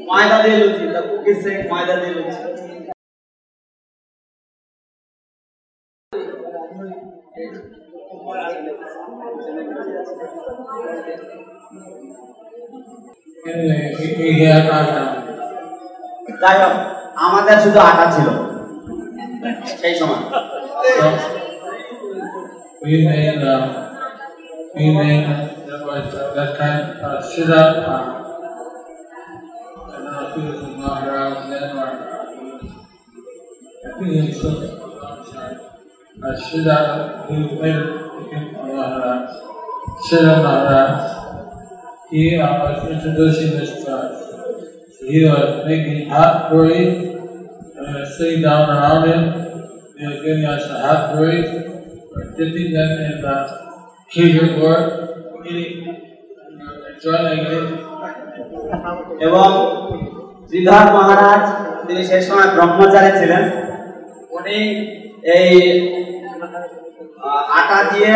ময়দা 0.08 0.36
দিয়ে 0.44 0.56
লুচি, 0.62 0.84
তা 0.94 1.00
কুকিজ 1.08 1.42
ময়দা 1.70 1.94
দিয়ে 2.00 2.14
লুচি। 2.18 2.40
আমাদের 17.26 17.56
শুধু 17.64 17.78
আটা 17.90 18.06
ছিল, 18.14 18.28
সেই 19.80 19.94
সময়। 20.00 20.22
We 22.80 23.04
made 23.04 23.42
uh, 23.42 23.94
we 24.74 24.94
made 24.94 25.26
that 25.26 25.84
was 25.84 26.14
uh, 26.14 26.32
that 26.34 26.56
kind 26.56 27.00
uh, 27.00 27.20
sit 27.20 27.50
up. 27.50 27.76
Uh, 27.88 28.18
know 30.04 30.30
if 30.30 30.36
it 30.36 30.44
was 30.44 30.62
in 30.62 30.80
Maharaj 30.80 31.50
then 31.50 31.76
or 31.76 31.90
I 33.84 33.98
think 33.98 34.12
it 34.14 34.44
was 34.44 34.70
I'm 35.02 35.24
sorry. 35.26 35.58
Uh, 36.22 36.36
sit 36.36 36.66
up. 36.68 37.30
Made 37.30 37.76
it 37.76 38.32
in 38.32 38.52
Maharaj. 38.52 39.30
Sit 40.08 40.24
Maharaj. 40.42 41.18
He 42.10 42.36
uh, 42.36 42.62
was 42.62 42.90
introducing 42.90 43.50
this 43.58 43.84
to 43.84 43.96
us. 43.96 44.30
So 44.98 45.06
he 45.08 45.24
was 45.24 45.66
making 45.66 46.08
hot 46.08 46.50
curry 46.50 47.08
and 47.08 47.96
we 47.96 48.16
sitting 48.16 48.42
down 48.42 48.70
around 48.70 49.08
him. 49.08 49.22
He 49.98 50.06
was 50.06 50.22
giving 50.22 50.44
us 50.44 50.62
a 50.70 50.80
hot 50.80 51.14
curry. 51.14 51.77
Kheer 54.12 54.46
board, 54.56 54.84
eating, 55.46 55.76
enjoying 56.88 57.44
it. 57.48 57.66
এবং 59.26 59.48
শ্রীধর 60.46 60.86
মহারাজ 60.96 61.42
তিনি 61.86 62.02
সেই 62.10 62.22
সময় 62.28 62.48
ব্রহ্মচারী 62.54 63.10
ছিলেন। 63.20 63.44
উনি 64.36 64.58
এই 65.36 65.50
আটা 67.58 67.78
দিয়ে 67.92 68.14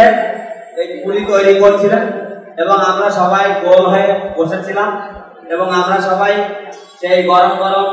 এই 0.80 0.86
পুরি 1.02 1.20
তৈরি 1.30 1.54
করছিলেন 1.62 2.04
এবং 2.62 2.76
আমরা 2.90 3.08
সবাই 3.20 3.44
গোল 3.64 3.82
হয়ে 3.92 4.08
বসেছিলাম 4.38 4.90
এবং 5.54 5.66
আমরা 5.80 5.96
সবাই 6.08 6.32
সেই 7.00 7.18
গরম 7.30 7.54
গরম 7.62 7.88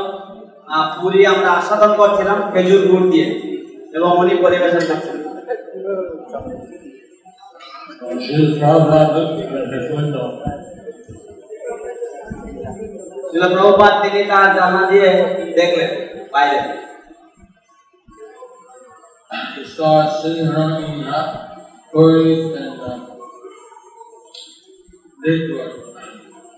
পুরি 0.98 1.20
আমরা 1.34 1.50
আস্বাদন 1.58 1.92
করছিলাম 2.00 2.38
খেজুর 2.52 2.82
গুড় 2.88 3.06
দিয়ে 3.12 3.28
এবং 3.96 4.10
উনি 4.22 4.34
পরিবেশন 4.44 4.84
করছিলেন। 4.90 5.19
প্রভুপাত 13.52 13.94
তিনি 14.02 14.20
তার 14.30 14.48
দিয়ে 14.90 15.10
দেখলেন 15.56 15.90
বাইরে 16.32 16.58
He 19.52 19.62
saw 19.66 19.96
sitting 20.10 20.48
around 20.48 20.72
eating 20.76 21.02
hot 21.04 21.28
curries 21.92 22.42
and 22.56 22.70
liquid. 25.20 25.70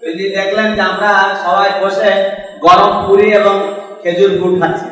তিনি 0.01 0.25
দেখলেন 0.37 0.69
যে 0.77 0.83
আমরা 0.83 1.13
সবাই 1.45 1.71
বসে 1.83 2.11
গরম 2.63 2.93
পুরি 3.05 3.27
এবং 3.41 3.57
খেজুর 4.03 4.33
গুড় 4.41 4.57
খাচ্ছি 4.61 4.92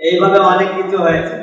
এইভাবে 0.00 0.38
অনেক 0.38 0.68
কিছু 0.76 0.96
হয়েছে। 0.98 1.36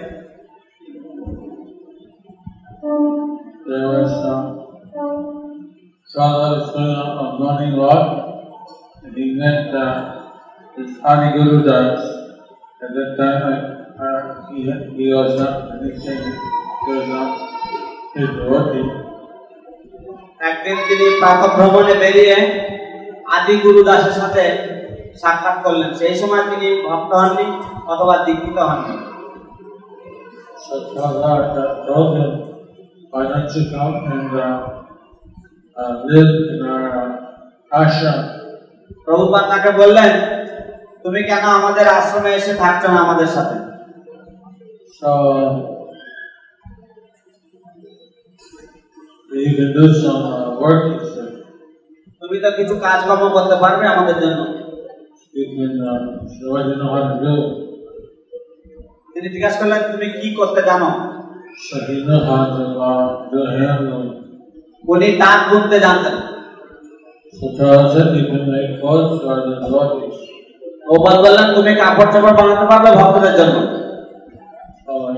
একদিন 20.41 20.77
তিনি 20.89 21.05
প্রাথম 21.19 21.51
ভ্রমণে 21.55 21.93
বেরিয়ে 21.93 22.37
আদি 23.25 23.55
গুরুদাসের 23.63 24.11
সাথে 24.11 24.43
সাক্ষাৎ 25.21 25.57
করলেন। 25.65 25.91
সেই 25.99 26.13
সময় 26.21 26.43
তিনি 26.51 26.67
ভক্ত 26.87 27.11
হননি 27.21 27.45
অথবা 27.91 28.13
দীক্ষিত 28.25 28.57
হননি। 28.69 28.95
So 30.65 30.75
Prabhupada 30.95 31.85
told 31.87 32.17
him, 32.17 32.31
why 33.11 33.23
don't 33.31 33.51
you 33.55 33.63
come 33.73 33.95
and 34.13 34.31
uh, 34.45 34.57
uh, 35.79 35.93
live 36.11 36.31
in 36.51 36.59
our 36.71 36.85
uh, 37.01 37.81
ashram? 37.81 38.19
Prabhupada 39.05 39.43
তাকে 39.51 39.71
বললেন 39.81 40.11
তুমি 41.03 41.19
কেন 41.29 41.45
আমাদের 41.59 41.85
আশ্রমে 41.97 42.31
এসে 42.39 42.53
থাকছো 42.63 42.87
না 42.93 42.97
আমাদের 43.05 43.29
সাথে? 43.35 43.57
So 44.99 45.09
you 49.43 49.51
can 49.57 49.69
do 49.77 49.85
some 50.01 50.21
uh, 50.35 50.49
work, 50.63 50.83
তুমি 52.19 52.37
তো 52.43 52.49
কিছু 52.59 52.73
কাজকর্ম 52.85 53.23
করতে 53.35 53.55
পারবে 53.63 53.85
আমাদের 53.93 54.17
জন্য। 54.23 54.39
তিনি 59.13 59.27
জিজ্ঞাসা 59.29 59.57
করলেন 59.59 59.81
তুমি 59.91 60.07
কি 60.21 60.27
করতে 60.35 60.61
জানো 60.61 60.89
uh. 62.81 64.03
উনি 64.85 65.07
তাঁত 65.17 65.39
বুনতে 65.49 65.77
জানতেন. 65.79 66.15
প্রভুপাদ 70.85 71.17
বললেন 71.25 71.47
তুমি 71.55 71.71
কাপড় 71.75 72.09
চাপড় 72.13 72.35
বানাতে 72.37 72.65
পারবে 72.71 72.89
ভক্তদের 72.91 73.33
জন্য 73.39 73.55
uh, 74.85 75.09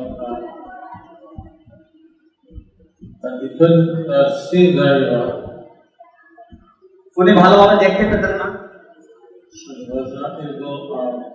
uh. 5.07 5.29
উনি 7.17 7.31
ভালোভাবে 7.33 7.75
দেখতে 7.75 8.03
পেতেন 8.05 8.33
না 8.41 8.47
So 9.57 9.73
those 9.73 10.13
not 10.21 10.37
going 10.37 10.53
to 10.53 10.59
go 10.59 10.71
um, 10.99 11.33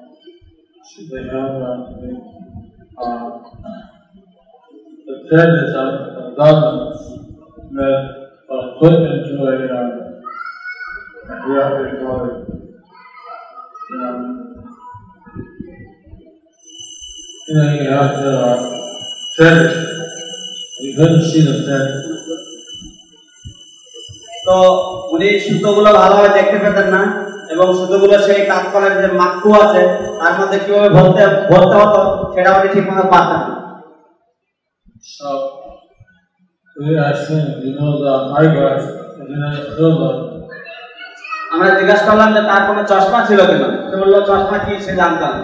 should 0.88 1.08
they 1.10 1.24
have 1.24 1.58
um, 1.60 1.80
the, 1.98 2.10
um, 3.02 3.32
the 5.06 5.14
pyramids 5.28 5.74
of, 5.74 5.94
of 6.22 6.36
governments 6.36 7.02
that 7.72 8.30
are 8.48 8.78
put 8.78 8.92
into 8.92 9.42
a, 9.42 9.54
um, 9.76 10.22
a 11.30 11.46
bureaucratic 11.46 12.00
um, 13.98 14.64
you 17.48 17.54
know, 17.56 17.74
you 17.74 17.90
have 17.90 18.16
the 18.22 18.38
uh, 18.38 18.56
pyramids. 19.36 19.76
You 20.80 20.94
couldn't 20.94 21.22
see 21.22 21.42
the 21.42 21.64
pyramids. 21.66 22.08
तो 24.44 24.54
मुझे 25.12 25.28
शुद्ध 25.40 25.62
गुलाब 25.64 25.96
हालात 25.96 26.34
देखते 26.34 26.58
फिर 26.58 26.72
करना 26.74 27.02
এবং 27.53 27.66
সুতোগুলো 27.78 28.16
সেই 28.26 28.40
তাৎকালের 28.50 28.94
যে 29.00 29.09
মাক্কু 29.20 29.50
আছে 29.62 29.82
তার 30.20 30.32
মধ্যে 30.38 30.59
কীভাবে 30.64 30.88
ভরতে 30.96 31.22
ভরতে 31.50 31.76
হতো 31.82 32.00
সেটা 32.32 32.50
উনি 32.57 32.68
ঠিক 32.74 32.84
মতো 32.90 33.05
পারতেন 33.14 33.42
silver. 39.72 40.14
আমরা 41.53 41.68
জিজ্ঞাসা 41.78 42.05
করলাম 42.09 42.28
যে 42.36 42.42
তার 42.50 42.62
কোনো 42.68 42.82
চশমা 42.90 43.20
ছিল 43.28 43.40
কিনা 43.50 43.68
সে 43.88 43.96
বলল 44.03 44.14
চশমা 44.28 44.57
কি 44.64 44.72
সে 44.84 44.92
জানতাম 45.00 45.34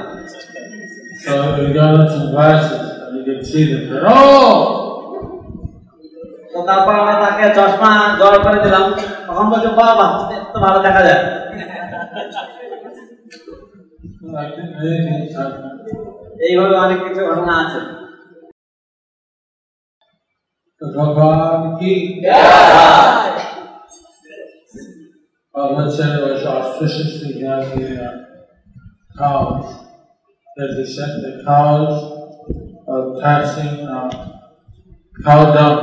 So 1.20 1.32
we 1.56 1.72
got 1.72 2.06
some 2.06 2.30
glasses, 2.30 2.82
and 3.02 3.12
you 3.16 3.22
could 3.26 3.42
see 3.44 3.64
them. 3.64 3.82
Said! 3.84 4.78
তো 6.50 6.58
তারপর 6.68 6.92
আমরা 7.00 7.14
তাকে 7.22 7.44
চশমা 7.56 7.90
জড় 8.20 8.38
করে 8.44 8.58
দিলাম 8.64 8.84
তখন 9.28 9.46
বলছে 9.52 9.68
বাবা 9.80 10.06
তো 10.52 10.56
ভালো 10.64 10.78
দেখা 10.86 11.02
যায় 11.06 11.20
Like 14.35 14.57
many 14.57 14.97
things 15.07 15.35
happen. 15.37 15.69
এইভাবে 16.47 16.75
অনেক 16.85 16.99
কিছু 17.05 17.21
ঘটনা 17.29 17.53
আছে 17.63 17.81
So 20.81 20.85
Bhagavan 20.97 21.61
ki, 21.79 21.93
Bhagavan 25.55 25.87
said 25.95 26.11
it 26.19 26.23
was 26.29 26.43
auspicious 26.45 27.11
to 27.21 27.27
have 27.47 27.65
the 27.75 27.87
uh, 28.03 28.11
cows. 29.17 29.65
That 30.57 30.71
he 30.77 30.85
sent 30.95 31.13
the 31.25 31.33
cows 31.45 31.95
uh, 32.91 33.03
passing 33.21 33.75
uh, 33.87 34.09
cow 35.25 35.41
dung 35.55 35.79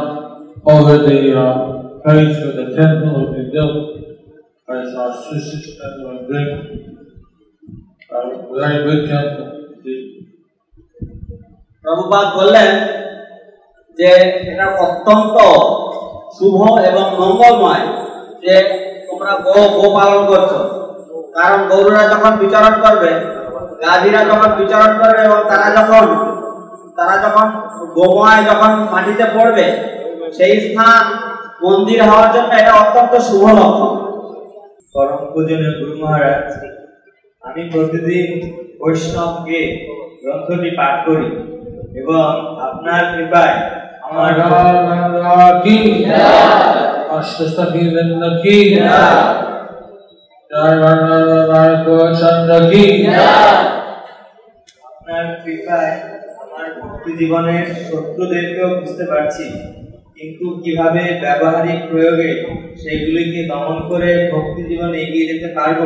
over 0.74 0.94
the 1.08 1.20
uh, 1.44 1.54
place 2.04 2.36
where 2.42 2.56
the 2.60 2.66
temple 2.76 3.10
would 3.18 3.32
be 3.38 3.44
built. 3.50 3.78
As 4.67 4.95
auspicious 4.95 5.77
and 5.79 6.03
would 6.03 6.27
bring 6.27 6.47
a 8.09 8.19
very 8.51 8.77
good 8.83 9.01
temple. 9.07 9.49
The 9.83 9.95
Prabhupada 11.83 12.25
বললেন 12.37 12.69
যে, 13.99 14.09
এটা 14.51 14.67
অত্যন্ত 14.85 15.35
শুভ 16.37 16.59
এবং 16.89 17.05
মঙ্গলময় 17.19 17.85
যে 18.43 18.53
তোমরা 19.07 19.33
গো 19.47 19.57
গো 19.77 19.85
পালন 19.97 20.21
করছ 20.31 20.51
কারণ 21.37 21.59
গরুরা 21.71 22.03
যখন 22.13 22.33
বিচরণ 22.41 22.75
করবে, 22.85 23.11
গাভীরা 23.83 24.21
যখন 24.31 24.49
বিচরণ 24.59 24.91
করবে 25.01 25.21
এবং 25.27 25.39
তারা 25.51 25.67
যখন 25.77 26.05
তারা 26.97 27.15
যখন 27.25 27.47
গোময় 27.97 28.41
যখন 28.49 28.71
মাটিতে 28.93 29.25
পড়বে, 29.35 29.65
সেই 30.37 30.53
স্থান 30.65 31.03
মন্দির 31.63 31.99
হওয়ার 32.09 32.29
জন্য 32.35 32.51
এটা 32.61 32.73
অত্যন্ত 32.83 33.13
শুভ 33.27 33.43
লক্ষণ 33.59 33.93
পরম 34.95 35.21
পূজনীয় 35.33 35.73
গুরু 35.79 35.93
মহারাজ 36.01 36.45
আমি 37.43 37.61
প্রতিদিন 37.71 38.29
বৈষ্ণবকে 38.79 39.59
গ্রন্থটি 40.21 40.69
পাঠ 40.77 40.95
করি 41.07 41.27
এবং 42.01 42.27
আপনার 42.67 43.01
কৃপায় 43.11 43.55
আমার 44.07 44.31
আপনার 54.87 55.25
কৃপায় 55.43 55.93
আমার 56.43 56.65
ভক্তি 56.79 57.11
জীবনের 57.19 57.65
শত্রুদেরকেও 57.85 58.69
বুঝতে 58.79 59.03
পারছি। 59.11 59.45
কিন্তু 60.17 60.45
কীভাবে 60.63 61.03
ব্যবহারিক 61.23 61.79
প্রয়োগে 61.89 62.31
সেগুলিকে 62.81 63.41
দমন 63.51 63.77
করে 63.89 64.09
ভক্তি 64.31 64.61
জীবনে 64.69 64.97
এগিয়ে 65.05 65.29
যেতে 65.31 65.49
পারব, 65.57 65.81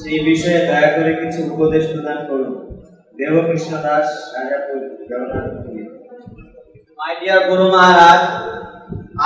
সেই 0.00 0.18
বিষয়ে 0.28 0.60
দয়া 0.68 0.90
করে 0.96 1.12
কিছু 1.20 1.40
উপদেশ 1.52 1.84
প্রদান 1.92 2.18
করুন। 2.28 2.52
Devakrishna 3.18 3.72
Das 3.84 4.08
Guru 7.48 7.66
Maharaj 7.74 8.22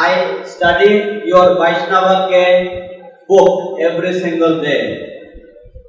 I 0.01 0.13
study 0.53 0.91
your 1.29 1.49
Vaishnava 1.61 2.17
K 2.29 2.45
book 3.29 3.53
single 4.23 4.53
day 4.65 4.77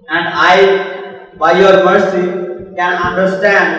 and 0.09 0.27
I 0.47 0.57
by 1.41 1.53
your 1.59 1.77
mercy 1.85 2.23
can 2.77 2.93
understand 3.05 3.73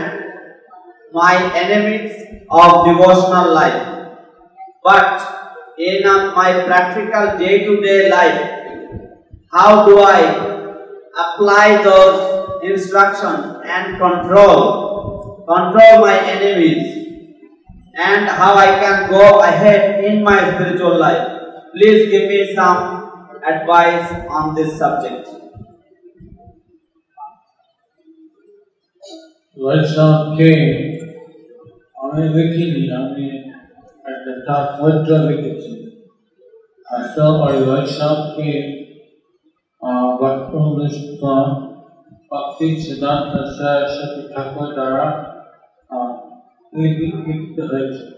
my 1.14 1.36
enemies 1.62 2.14
of 2.60 2.70
devotional 2.84 3.46
life 3.58 3.78
But 4.83 5.75
in 5.77 6.05
uh, 6.05 6.33
my 6.35 6.63
practical 6.65 7.37
day 7.37 7.65
to 7.65 7.81
day 7.81 8.09
life, 8.09 8.41
how 9.51 9.85
do 9.85 9.99
I 9.99 10.21
apply 11.25 11.83
those 11.83 12.63
instructions 12.63 13.61
and 13.65 13.97
control, 13.97 15.43
control 15.47 16.01
my 16.01 16.17
enemies? 16.19 16.99
and 17.99 18.29
how 18.29 18.55
I 18.55 18.79
can 18.79 19.09
go 19.09 19.41
ahead 19.41 20.03
in 20.05 20.23
my 20.23 20.37
spiritual 20.53 20.97
life. 20.97 21.41
Please 21.73 22.09
give 22.09 22.29
me 22.29 22.55
some 22.55 23.41
advice 23.45 24.09
on 24.29 24.55
this 24.55 24.77
subject. 24.77 25.27
Vaishnava 29.63 30.37
came, 30.37 30.69
আমি 32.03 32.23
লিখিনি 32.35 32.83
আমি 32.99 33.25
and 34.06 34.16
then 34.26 34.44
taught 34.46 34.80
virtual 34.80 35.28
meditation. 35.28 36.02
I 36.96 37.14
saw 37.14 37.48
a 37.48 37.66
workshop 37.66 38.36
came 38.36 39.00
uh, 39.82 40.16
what 40.16 40.52
published 40.52 41.18
from 41.20 41.84
Bhakti 42.30 42.76
Siddhanta 42.84 43.40
Saraswati 43.56 44.34
Thakur 44.34 44.74
Dara 44.74 45.08
uh, 45.90 46.12
Vedic 46.72 47.14
Literature. 47.26 48.14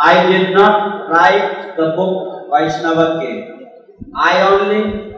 I 0.00 0.26
did 0.30 0.54
not 0.54 1.10
write 1.10 1.76
the 1.76 1.90
book 1.96 2.50
Vaishnava 2.50 3.20
K. 3.20 3.48
I 4.14 4.42
only 4.42 5.14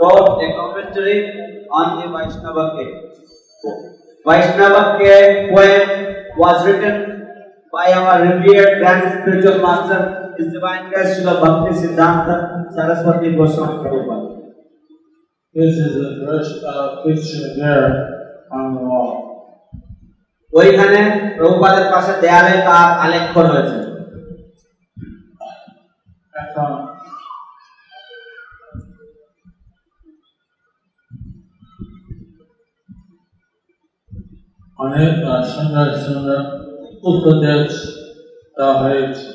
wrote 0.00 0.40
a 0.46 0.54
commentary 0.56 1.66
on 1.70 2.00
the 2.00 2.06
Vaishnava 2.16 2.64
K. 2.76 3.08
Vaishnava 4.24 4.98
K 4.98 5.50
poem 5.52 6.38
was 6.38 6.66
written 6.66 7.17
by 7.73 7.87
our 7.93 8.15
revered 8.23 8.79
grand 8.79 9.03
spiritual 9.13 9.57
master, 9.59 9.99
His 10.37 10.47
Divine 10.53 10.89
Grace 10.89 11.11
Srila 11.13 11.35
Bhakti 11.41 11.71
Siddhanta 11.79 12.35
Saraswati 12.71 13.35
Goswami 13.35 13.77
Prabhupada. 13.79 14.29
This 15.55 15.73
is 15.77 15.91
the 15.95 16.11
first 16.21 16.63
uh, 16.63 17.03
picture 17.03 17.47
there 17.55 17.87
on 18.51 18.65
the 18.75 18.83
wall. 18.83 19.11
ওইখানে 20.53 20.99
প্রভুপাদের 21.37 21.85
পাশে 21.93 22.13
দেয়ালে 22.21 22.53
তার 22.67 22.87
আলেখ্য 23.03 23.39
রয়েছে 23.43 23.77
এখন 26.33 26.71
অনেক 34.79 35.13
আহ, 35.25 35.41
সুন্দর 35.53 35.87
সুন্দর 36.05 36.39
উপদেশ 37.11 37.69
দেওয়া 38.57 38.75
হয়েছে 38.83 39.25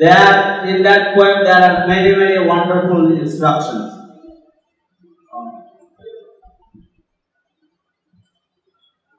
There, 0.00 0.64
in 0.64 0.82
that 0.82 1.14
poem, 1.14 1.44
there 1.44 1.62
are 1.62 1.86
many, 1.86 2.12
many 2.16 2.38
wonderful 2.46 3.02
instructions. 3.22 3.88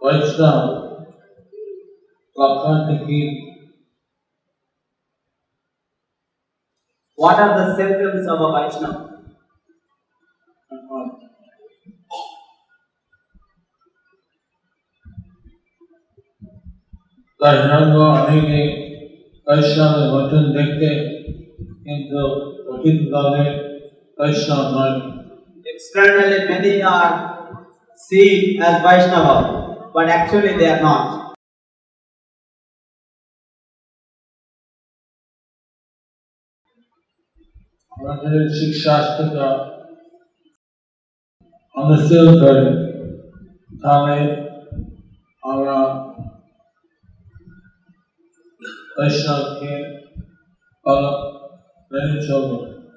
বৈষ্ণব 0.01 0.63
কখন 2.35 2.75
থেকে 2.87 3.19
What 7.17 7.37
are 7.43 7.53
the 7.59 7.67
symptoms 7.77 8.23
of 8.27 8.39
a 8.41 8.49
Vaishnava? 8.55 8.99
કઢાંગો 17.40 18.04
અનેકે 18.18 18.60
કૈશાને 19.46 20.04
વચન 20.12 20.46
દેખતે 20.54 20.90
કિંતુ 21.82 22.22
પતિત 22.66 23.00
ભાવે 23.12 23.44
કૈશા 24.18 24.64
મન 24.70 24.94
externally 25.66 26.38
many 26.48 26.72
are 26.84 27.12
seen 28.00 28.62
as 28.62 28.76
Vaishnava 28.82 29.36
but 29.94 30.08
actually 30.08 30.52
they 30.56 30.68
are 30.68 30.80
not 30.80 31.34
हमारे 37.92 38.40
शिक्षास्त्र 38.54 39.28
का 39.28 39.50
अनुसरण 41.74 42.40
करें 42.40 42.66
हमें 43.84 44.26
हमारा 45.42 45.78
Usher 48.98 49.58
came 49.60 50.00
or 50.84 51.50
running 51.92 52.26
children. 52.26 52.88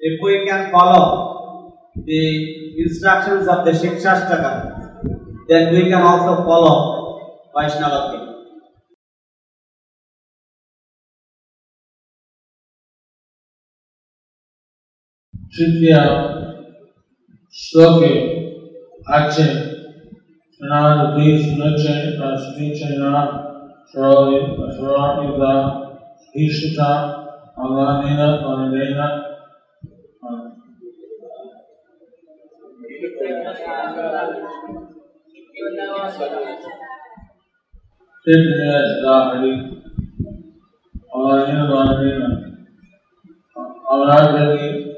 If 0.00 0.20
we 0.22 0.46
can 0.46 0.70
follow 0.70 1.90
the 1.96 2.82
instructions 2.82 3.46
of 3.46 3.64
the 3.64 3.72
Shikshashtaka, 3.72 5.46
then 5.48 5.74
we 5.74 5.90
can 5.90 6.02
also 6.02 6.44
follow 6.44 7.50
Vaishnava 7.54 8.10
people. 8.10 8.24
तृतीय 15.56 15.94
श्लोक 17.56 18.00
आचे 19.16 19.44
सुनार 20.54 21.04
भी 21.14 21.36
सुनचे 21.42 21.94
और 22.26 22.36
सुनिचे 22.44 22.88
नाम 22.98 23.53
şuravi 23.92 24.34
ve 24.34 24.76
şurahida, 24.76 25.82
hişita, 26.34 27.24
Allah'ına 27.56 28.44
valideyna. 28.44 29.34
Şimdi 38.24 39.02
dahili 39.04 39.74
Allah'ın 41.12 41.70
valideyna. 41.72 42.40
Allah'a 43.86 44.40
dedi. 44.40 44.94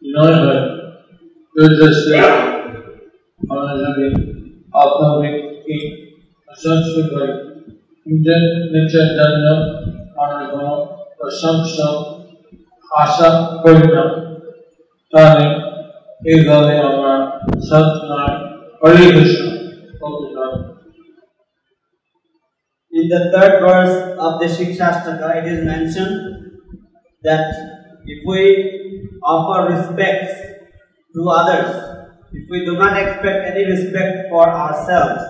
İnanır 0.00 0.54
ve 0.54 0.80
gözleşti. 1.56 2.20
Allah'a 3.48 3.96
dedi. 3.96 4.39
after 4.74 5.20
making 5.20 6.14
research 6.48 6.86
with 6.96 7.12
my 7.12 7.28
Indian 8.06 8.70
Nature 8.72 9.06
Journal 9.16 9.60
Honorable 10.18 11.06
Prashamsa 11.20 12.26
Asha 12.98 13.62
Kodina, 13.64 14.40
starring 15.08 15.54
Igale 16.26 16.78
Amar 16.80 17.40
Satnam 17.56 18.76
Hari 18.82 19.10
Krishna 19.12 19.60
In 22.92 23.08
the 23.08 23.30
third 23.32 23.60
verse 23.60 24.18
of 24.18 24.40
the 24.40 24.46
Shikshastaka, 24.46 25.42
it 25.42 25.52
is 25.52 25.64
mentioned 25.64 26.58
that 27.22 27.54
if 28.04 28.18
we 28.26 29.18
offer 29.22 29.72
respects 29.72 30.34
to 31.14 31.28
others, 31.28 31.99
if 32.32 32.48
we 32.48 32.64
do 32.64 32.74
not 32.76 32.96
expect 32.96 33.50
any 33.50 33.64
respect 33.66 34.28
for 34.30 34.48
ourselves, 34.48 35.22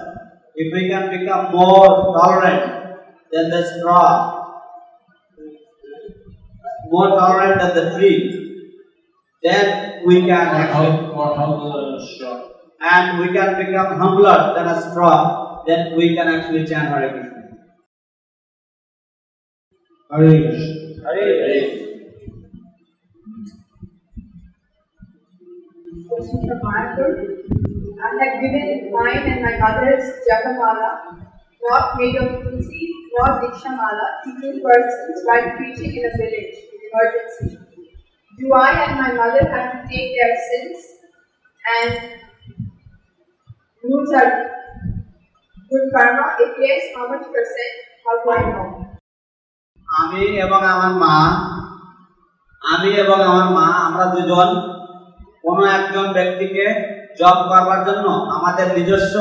if 0.55 0.72
we 0.72 0.88
can 0.88 1.11
become 1.11 1.53
more 1.53 2.12
tolerant 2.16 2.98
than 3.32 3.51
the 3.51 3.62
straw, 3.64 4.36
more 6.90 7.09
tolerant 7.09 7.61
than 7.61 7.74
the 7.74 7.98
tree, 7.98 8.36
then 9.42 10.05
we 10.05 10.20
can 10.20 10.30
actually, 10.30 11.07
More 11.14 11.34
humble 11.34 11.96
and 11.96 12.09
strong. 12.16 12.51
and 12.80 13.20
we 13.20 13.32
can 13.32 13.57
become 13.57 13.98
humbler 13.98 14.53
than 14.55 14.66
a 14.66 14.90
straw, 14.90 15.64
then 15.66 15.96
we 15.96 16.14
can 16.14 16.28
actually 16.28 16.66
chant 16.66 16.88
Hare 16.88 17.11
Krishna. 17.11 17.57
Hare 21.05 21.44
Krishna. 21.44 21.89
Question 26.09 26.41
from 26.49 26.59
Mayapur. 26.66 27.09
I 28.01 28.09
had 28.18 28.41
given 28.41 28.91
mine 28.91 29.24
and 29.30 29.41
my 29.41 29.55
mother's 29.57 30.05
Japamala, 30.26 31.22
not 31.61 31.97
made 31.99 32.16
of 32.16 32.41
tulsi, 32.41 32.89
not 33.13 33.41
Dikshamala, 33.41 34.07
to 34.24 34.30
two 34.41 34.61
persons 34.61 35.22
while 35.26 35.51
preaching 35.57 35.95
in 35.95 36.05
a 36.05 36.18
village 36.18 36.57
in 36.74 36.80
emergency. 36.89 37.59
Do 38.39 38.53
I 38.53 38.72
and 38.86 38.99
my 38.99 39.11
mother 39.13 39.47
have 39.47 39.74
to 39.74 39.88
take 39.88 40.16
their 40.18 40.36
sins 40.49 40.78
and 41.78 42.20
rules 43.84 44.11
are 44.11 44.32
good 45.70 45.86
karma? 45.93 46.36
If 46.39 46.57
yes, 46.59 46.95
how 46.95 47.09
much 47.09 47.28
percent? 47.28 47.74
How 48.03 48.24
do 48.24 48.32
I 48.32 48.41
know? 48.49 48.68
আমি 49.99 50.24
এবং 50.45 50.61
আমার 50.74 50.91
মা 51.03 51.16
আমি 52.74 52.89
এবং 53.03 53.18
আমার 53.30 53.47
মা 53.57 53.66
আমরা 53.88 54.05
দুজন 54.13 54.49
কোনো 55.45 55.62
একজন 55.78 56.07
ব্যক্তিকে 56.12 56.64
জব 57.18 57.36
করবার 57.51 57.80
জন্য 57.84 58.07
আমাদের 58.36 58.66
নিজস্ব 58.76 59.14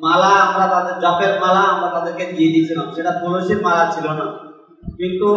মালা 0.00 0.32
আমরা 0.46 0.66
তাদের 0.74 0.96
জপের 1.00 1.32
মালা 1.40 1.62
আমরা 1.74 1.88
তাদেরকে 1.94 2.24
দিয়ে 2.32 2.50
দিয়েছিলাম। 2.54 2.86
সেটা 2.96 3.12
তুলসীর 3.20 3.60
মালা 3.62 3.84
ছিল 3.94 4.06
না। 4.20 4.26
কিন্তু 4.98 5.28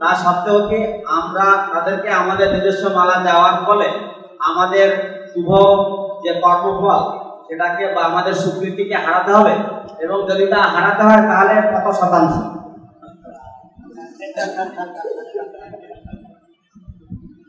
তা 0.00 0.08
সত্ত্বেও 0.14 0.58
কি 0.68 0.78
আমরা 1.18 1.46
তাদেরকে 1.72 2.08
আমাদের 2.22 2.46
নিজস্ব 2.54 2.84
মালা 2.98 3.16
দেওয়ার 3.26 3.56
ফলে 3.66 3.88
আমাদের 4.48 4.88
শুভ 5.30 5.48
যে 6.24 6.32
কর্মফল 6.42 7.00
সেটাকে 7.46 7.84
বা 7.94 8.02
আমাদের 8.04 8.34
স্বীকৃতিকে 8.34 8.96
হারাতে 9.04 9.30
হবে? 9.32 9.54
এবং 10.04 10.18
যদি 10.30 10.44
তা 10.46 10.60
হারাতে 10.74 11.02
হয় 11.08 11.22
তাহলে 11.30 11.54
কত 11.72 11.86
শতাংশ? 12.00 12.34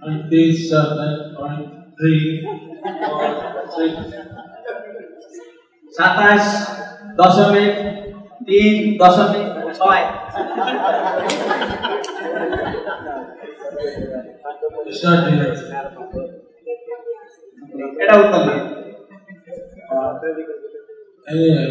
Twenty-seven 0.03 1.13
point 1.37 1.67
three 1.99 2.23
four 3.05 3.27
six. 3.77 3.93
সাতাশ 5.97 6.45
দশমিক 7.19 7.75
তিন 8.49 8.75
দশমিক 9.01 9.47
ছয় 9.79 10.05
Thirty. 15.01 15.33
এটা 18.03 18.15
উত্তর 18.23 18.43
না 18.49 18.55
Anyway. 21.27 21.67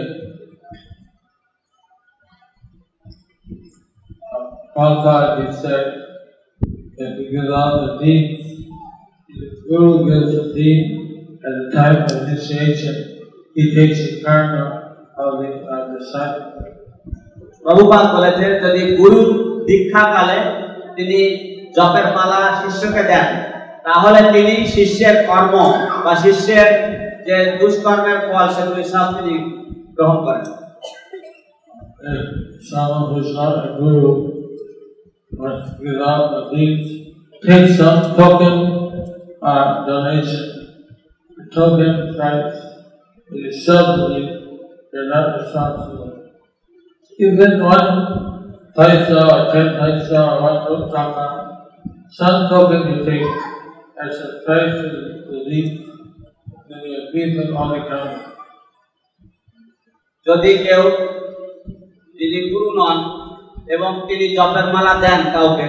Prabhupada, 4.76 5.30
he 5.40 5.46
said, 5.62 5.86
gives 7.33 7.53
out 7.53 7.75
the 7.81 7.93
deeds, 7.99 8.47
the 9.31 9.47
Guru 9.69 9.93
gives 10.07 10.31
the 10.35 10.45
deed 10.55 10.81
at 11.47 11.53
the 11.59 11.67
time 11.75 11.97
of 12.03 12.29
initiation, 12.29 12.97
he 13.57 13.75
takes 13.75 13.99
the 14.01 14.23
karma 14.23 14.65
of 15.17 15.31
the 15.41 15.51
uh, 15.67 15.85
disciple. 15.95 16.49
Prabhupada 17.65 18.05
বলেছে 18.17 18.45
যদি 18.65 18.83
গুরু 18.99 19.21
দীক্ষাকালে 19.69 20.39
তিনি 20.97 21.19
জপের 21.77 22.07
মালা 22.17 22.41
শিষ্যকে 22.61 23.03
দেন 23.11 23.29
তাহলে 23.87 24.21
তিনি 24.35 24.55
শিষ্যের 24.75 25.17
কর্ম 25.29 25.55
বা 26.05 26.13
শিষ্যের 26.25 26.69
যে 27.27 27.37
দুষ্কর্মের 27.59 28.19
ফল 28.27 28.47
সেগুলি 28.57 28.85
সব 28.93 29.07
তিনি 29.17 29.35
গ্রহণ 29.97 30.19
করেন 30.27 30.47
If 32.05 32.25
someone 32.71 33.07
who's 33.11 33.31
not 33.33 33.55
a 33.67 33.69
guru 33.79 34.11
wants 35.33 35.65
to 35.69 35.75
give 35.85 36.01
out 36.03 36.25
the 36.35 36.43
deeds, 36.53 36.89
take 37.46 37.70
some 37.78 38.16
token 38.16 38.56
uh, 39.42 39.86
donation. 39.86 40.46
The 41.38 41.46
token 41.54 42.16
price 42.16 42.58
is 43.32 43.66
subsidy, 43.66 44.24
they're 44.92 45.10
not 45.10 45.42
responsible. 45.42 46.32
Even 47.20 47.64
one 47.64 47.90
paisa 48.76 49.20
or 49.34 49.54
ten 49.54 49.68
paisa 49.80 50.20
or 50.32 50.42
one 50.42 50.92
taka, 50.92 51.28
some 52.12 52.50
token 52.50 52.82
you 52.92 53.06
take 53.06 53.28
as 54.04 54.20
a 54.20 54.42
price 54.46 54.76
of 54.76 54.92
the 55.30 55.46
deeds, 55.50 55.90
then 56.70 56.82
you 56.84 57.12
give 57.14 57.38
them 57.38 57.58
on 57.58 57.82
account. 57.82 58.28
যদি 60.26 60.52
কেউ 60.66 60.84
যিনি 62.18 62.40
গুরু 62.52 62.70
নন 62.80 62.98
এবং 63.76 63.92
তিনি 64.08 64.26
জপের 64.38 64.68
মালা 64.74 64.94
দেন 65.04 65.22
কাউকে 65.34 65.68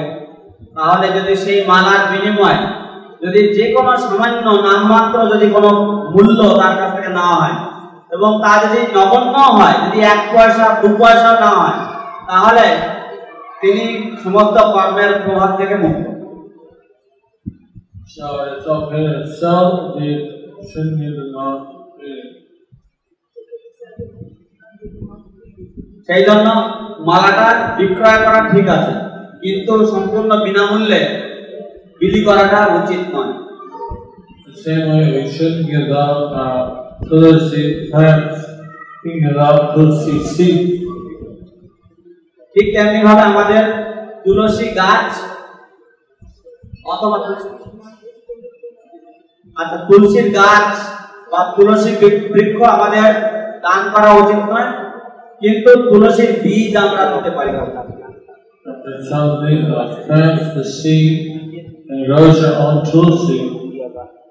তাহলে 0.76 1.08
যদি 1.18 1.34
সেই 1.44 1.60
মালার 1.68 2.02
বিনিময় 2.12 2.60
যদি 3.24 3.42
যে 3.56 3.66
কোনো 3.76 3.92
সামান্য 4.04 4.46
নামমাত্র 4.68 5.18
যদি 5.34 5.48
কোনো 5.56 5.70
মূল্য 6.14 6.40
তার 6.60 6.74
কাছ 6.80 6.90
থেকে 6.96 7.10
নেওয়া 7.18 7.36
হয় 7.42 7.58
এবং 8.16 8.32
তা 8.44 8.52
যদি 8.64 8.80
নগণ্য 8.98 9.36
হয় 9.58 9.76
যদি 9.84 10.00
এক 10.14 10.20
পয়সা 10.34 10.66
দু 10.82 10.88
পয়সাও 11.02 11.36
না 11.44 11.52
হয় 11.60 11.78
তাহলে 12.28 12.66
তিনি 13.62 13.84
সমস্ত 14.24 14.56
কর্মের 14.74 15.12
প্রভাব 15.24 15.50
থেকে 15.60 15.76
মুক্ত। 15.84 16.06
সেই 26.08 26.22
জন্য 26.28 26.48
মালাটা 27.08 27.48
বিক্রয় 27.78 28.20
করা 28.26 28.42
ঠিক 28.52 28.68
আছে। 28.78 28.94
কিন্তু 29.44 29.74
সম্পূর্ণ 29.94 30.32
বিনামূল্যে 30.46 31.02
বিলি 32.00 32.22
করাটা 32.28 32.60
উচিত 32.80 33.04
নয় 33.14 33.34
same 34.56 34.88
way 34.88 35.06
we 35.14 35.22
shouldn't 35.28 35.68
give 35.68 35.92
out 35.94 36.32
uh, 36.34 36.62
tulsi 37.02 37.90
plants, 37.90 38.38
we 39.04 39.20
give 39.20 39.38
out 39.38 39.62
tulsi 39.74 40.16
seed. 40.26 40.60
ঠিক 42.56 42.68
তেমনি 42.74 43.00
ভাবে 43.08 43.24
আমাদের 43.32 43.64
তুলসী 44.24 44.68
গাছ 44.80 45.12
অথবা 46.86 47.18
আচ্ছা 49.58 49.78
তুলসীর 49.88 50.28
গাছ 50.40 50.70
বা 51.32 51.40
তুলসী 51.56 51.92
বৃক্ষ 52.34 52.58
আমাদের 52.76 53.08
দান 53.66 53.82
করা 53.94 54.10
উচিত 54.22 54.42
নয় 54.52 54.70
কিন্তু 55.42 55.72
তুলসীর 55.90 56.32
বীজ 56.44 56.74
আমরা 56.84 57.04
দিতে 57.14 57.32
পারি 57.38 57.52
If 58.83 59.09
somebody 59.09 59.63
uh, 59.65 60.05
plants 60.05 60.55
the 60.55 60.65
seed 60.65 61.53
and 61.89 62.07
grows 62.07 62.41
their 62.41 62.57
own 62.57 62.85
tulsi, 62.85 63.39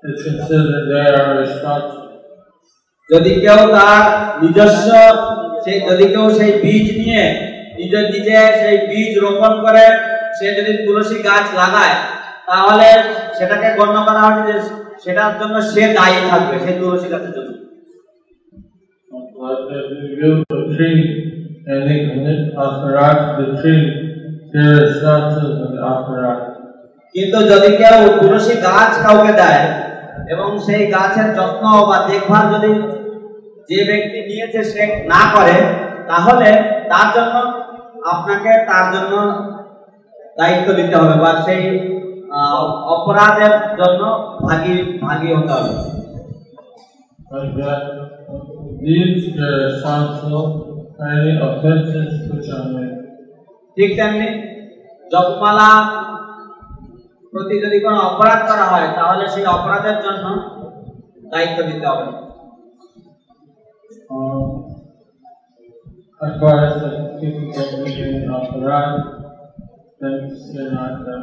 it's 0.03 0.23
considered 0.23 0.83
they 0.89 1.05
are 1.11 1.39
responsible. 1.39 2.03
যদি 3.09 3.31
কেউ 3.43 3.59
তার 3.75 4.03
নিজস্ব 4.41 4.89
সেই 5.63 5.77
যদি 5.89 6.05
কেউ 6.13 6.25
সেই 6.39 6.51
বীজ 6.63 6.87
নিয়ে 7.01 7.23
নিজের 7.77 8.05
নিজে 8.13 8.37
সেই 8.61 8.75
বীজ 8.89 9.11
রোপণ 9.23 9.53
করে 9.65 9.85
সে 10.37 10.47
যদি 10.57 10.73
তুলসী 10.85 11.17
গাছ 11.27 11.45
লাগায় 11.59 11.95
তাহলে 12.49 12.89
সেটাকে 13.37 13.69
গণ্য 13.77 13.97
করা 14.07 14.21
হবে 14.25 14.41
যে 14.49 14.55
সেটার 15.03 15.33
জন্য 15.39 15.55
সে 15.71 15.83
দায়ী 15.97 16.19
থাকবে 16.31 16.55
সেই 16.63 16.75
তুলসী 16.81 17.07
গাছের 17.13 17.33
জন্য 17.37 17.51
But 19.39 19.59
if 19.77 19.87
you 19.93 20.07
give 20.19 20.37
a 20.57 20.59
tree 20.73 21.01
and 21.69 21.79
they 21.87 21.97
commit 22.07 22.39
aparat 22.57 23.17
to 23.27 23.41
the 23.41 23.61
tree, 23.61 23.83
কিন্তু 27.14 27.38
যদি 27.50 27.68
কেউ 27.80 27.98
তুলসী 28.20 28.54
গাছ 28.66 28.92
কাউকে 29.02 29.32
দেয় 29.40 29.64
এবং 30.32 30.48
সেই 30.66 30.82
গাছের 30.92 31.28
যত্ন 31.36 31.64
বা 31.88 31.96
দেখভাল 32.08 32.44
যদি 32.54 32.70
যে 33.70 33.78
ব্যক্তি 33.88 34.18
নিয়েছে 34.28 34.60
সে 34.64 34.82
না 35.06 35.20
করে 35.34 35.56
তাহলে 36.10 36.48
তার 36.90 37.06
জন্য 37.16 37.36
আপনাকে 38.04 38.50
তার 38.68 38.84
জন্য 38.94 39.14
দায়িত্ব 40.38 40.68
দিতে 40.78 40.94
হবে 40.96 41.14
বা 41.22 41.30
সেই 41.46 41.64
অপরাধের 42.94 43.54
জন্য 43.78 44.02
ভাগী 44.42 44.74
ভাগী 45.02 45.28
হতে 45.34 45.52
হবে 45.56 45.72
are 51.00 51.18
any 51.18 51.38
offenses 51.38 52.30
which 52.30 52.48
are 52.48 52.68
made. 52.68 53.01
ঠিক 53.77 53.89
তেমনি 53.97 54.29
জপমালা 55.11 55.69
প্রতি 57.33 57.55
যদি 57.63 57.77
কোনো 57.79 57.97
অপরাধ 58.09 58.39
করা 58.49 58.65
হয় 58.71 58.87
তাহলে 58.97 59.23
সেই 59.33 59.45
অপরাধের 59.55 59.97
জন্য 60.05 60.25
দায়িত্ব 61.31 61.59
নিতে 61.69 61.87
হবে 61.91 62.07
Um, 64.09 64.63
as 66.21 66.39
far 66.39 66.65
as 66.65 66.81
the 66.81 66.91
people 67.19 67.51
get 67.51 67.69
within 67.75 68.15
an 68.15 68.29
aparat, 68.29 68.91
then 69.99 70.15
they're 70.47 70.71
not 70.71 71.03
uh, 71.05 71.17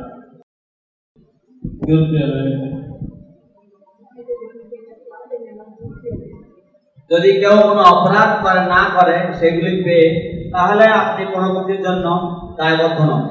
guilty 1.80 2.16
of 2.18 2.30
anything. 2.36 2.74
যদি 7.10 7.30
কেউ 7.40 7.56
কোনো 7.62 7.82
অপরাধ 7.86 8.30
করে 8.44 8.62
না 8.66 8.82
করে 8.96 9.16
সেগুলি 9.40 9.72
পেয়ে 9.84 10.06
তাহলে 10.53 10.85
আপনি 11.01 11.23
পরবর্তীর 11.33 11.79
জন্য 11.83 12.05
দায়বদ্ধ 12.57 12.99
নন। 13.01 13.23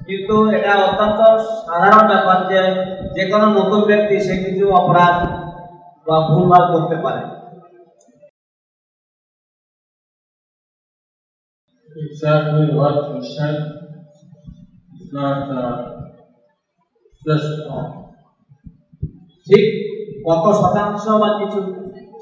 কিন্তু 0.00 0.36
এটা 0.56 0.72
অত্যন্ত 0.86 1.20
সাধারণ 1.66 2.04
ব্যাপার 2.08 2.38
যে 2.50 2.60
যে 3.14 3.22
কোনো 3.30 3.46
নতুন 3.58 3.80
ব্যক্তি 3.86 4.16
সে 4.20 4.34
কিছু 4.44 4.64
অপরাধ 4.80 5.16
বা 6.06 6.16
ভুলভাল 6.28 6.64
করতে 6.74 6.96
পারে। 7.04 7.22
ঠিক 19.46 19.64
কত 20.26 20.44
শতাংশ 20.52 21.04
বা 21.20 21.28
কিছু 21.38 21.60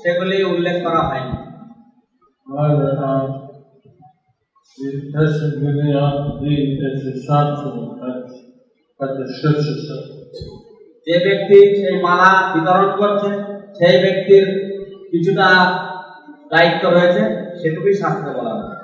সেগুলি 0.03 0.37
উল্লেখ 0.45 0.77
করা 0.85 1.03
হয় 1.03 1.25
যে 11.07 11.17
ব্যক্তি 11.25 11.59
সেই 11.79 11.97
মালা 12.03 12.31
বিতরণ 12.53 12.91
করছে 12.99 13.31
সেই 13.79 13.97
ব্যক্তির 14.03 14.47
কিছুটা 15.11 15.49
দায়িত্ব 16.51 16.85
রয়েছে 16.89 17.23
সেটুকুই 17.61 17.95
শাস্ত্রে 17.95 18.31
বলা 18.39 18.53
হয় 18.59 18.84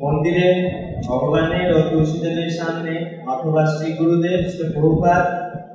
মন্দিরে 0.00 0.48
ভগবানের 1.06 1.68
ও 1.76 1.78
তুলসীদেবের 1.90 2.50
সামনে 2.50 2.94
অথবা 3.26 3.62
শ্রী 3.66 3.88
গুরুদেব 3.92 4.40
শ্রী 4.52 4.64
প্রভুপাত 4.74 5.24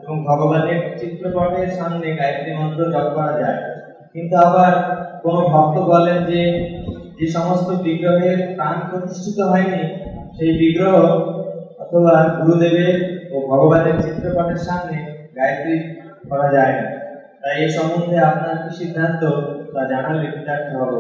এবং 0.04 0.18
ভগবানের 0.24 0.80
চিত্রপটের 1.00 1.70
সামনে 1.80 2.08
গায়ত্রী 2.16 2.52
মন্ত্র 2.60 2.82
জপ 2.92 3.08
করা 3.16 3.34
যায়। 3.42 3.60
কিন্তু 4.14 4.36
আবার 4.48 4.74
কোন 5.24 5.36
ভক্ত 5.52 5.76
বলেন 5.92 6.18
যে 6.26 6.42
যে 7.18 7.26
সমস্ত 7.28 7.68
বিগ্রহের 7.84 8.40
প্রাণ 8.56 8.76
প্রতিষ্ঠিত 8.90 9.40
হয়নি, 9.42 9.82
সেই 10.38 10.52
বিগ্রহ 10.58 10.96
অথবা 11.80 12.14
গুরুদেবের 12.38 12.96
ও 13.34 13.36
ভগবানের 13.50 13.96
চিত্রপটের 14.04 14.62
সামনে 14.68 14.98
গায়ত্রী 15.36 15.76
করা 16.30 16.48
যায় 16.54 16.74
না। 16.74 16.86
তাই 17.42 17.56
এই 17.64 17.70
সম্বন্ধে 17.70 18.18
আপনার 18.20 18.56
কি 18.64 18.70
সিদ্ধান্ত, 18.80 19.22
তা 19.74 19.82
জানালে 19.92 20.28
কৃতার্থ 20.34 20.70
হব। 20.82 20.94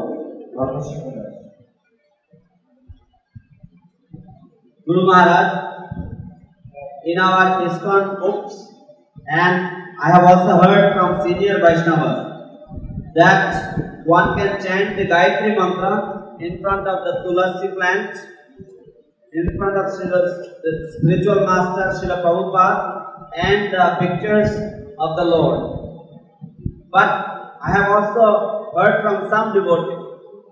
ধর্মসিংহ 0.55 1.30
Guru 4.86 5.05
Maharaj, 5.05 5.71
in 7.05 7.19
our 7.19 7.67
ISKCON 7.67 8.19
books, 8.19 8.55
and 9.27 9.69
I 10.01 10.11
have 10.11 10.23
also 10.23 10.61
heard 10.61 10.93
from 10.93 11.21
senior 11.21 11.59
Vaishnavas 11.59 12.32
that 13.15 14.05
one 14.05 14.38
can 14.38 14.61
chant 14.63 14.97
the 14.97 15.05
Gayatri 15.05 15.55
mantra 15.57 16.36
in 16.39 16.61
front 16.61 16.88
of 16.88 17.03
the 17.05 17.13
Tulasi 17.23 17.75
plant, 17.75 18.17
in 19.34 19.57
front 19.57 19.77
of 19.77 19.86
the 19.86 20.95
spiritual 20.97 21.45
master 21.45 21.86
Srila 21.99 22.23
Prabhupada, 22.23 23.29
and 23.38 23.71
the 23.71 23.95
pictures 23.99 24.49
of 24.99 25.15
the 25.17 25.23
Lord. 25.23 25.77
But 26.91 27.57
I 27.63 27.71
have 27.71 27.89
also 27.89 28.71
heard 28.75 29.01
from 29.03 29.29
some 29.29 29.53
devotees 29.53 30.03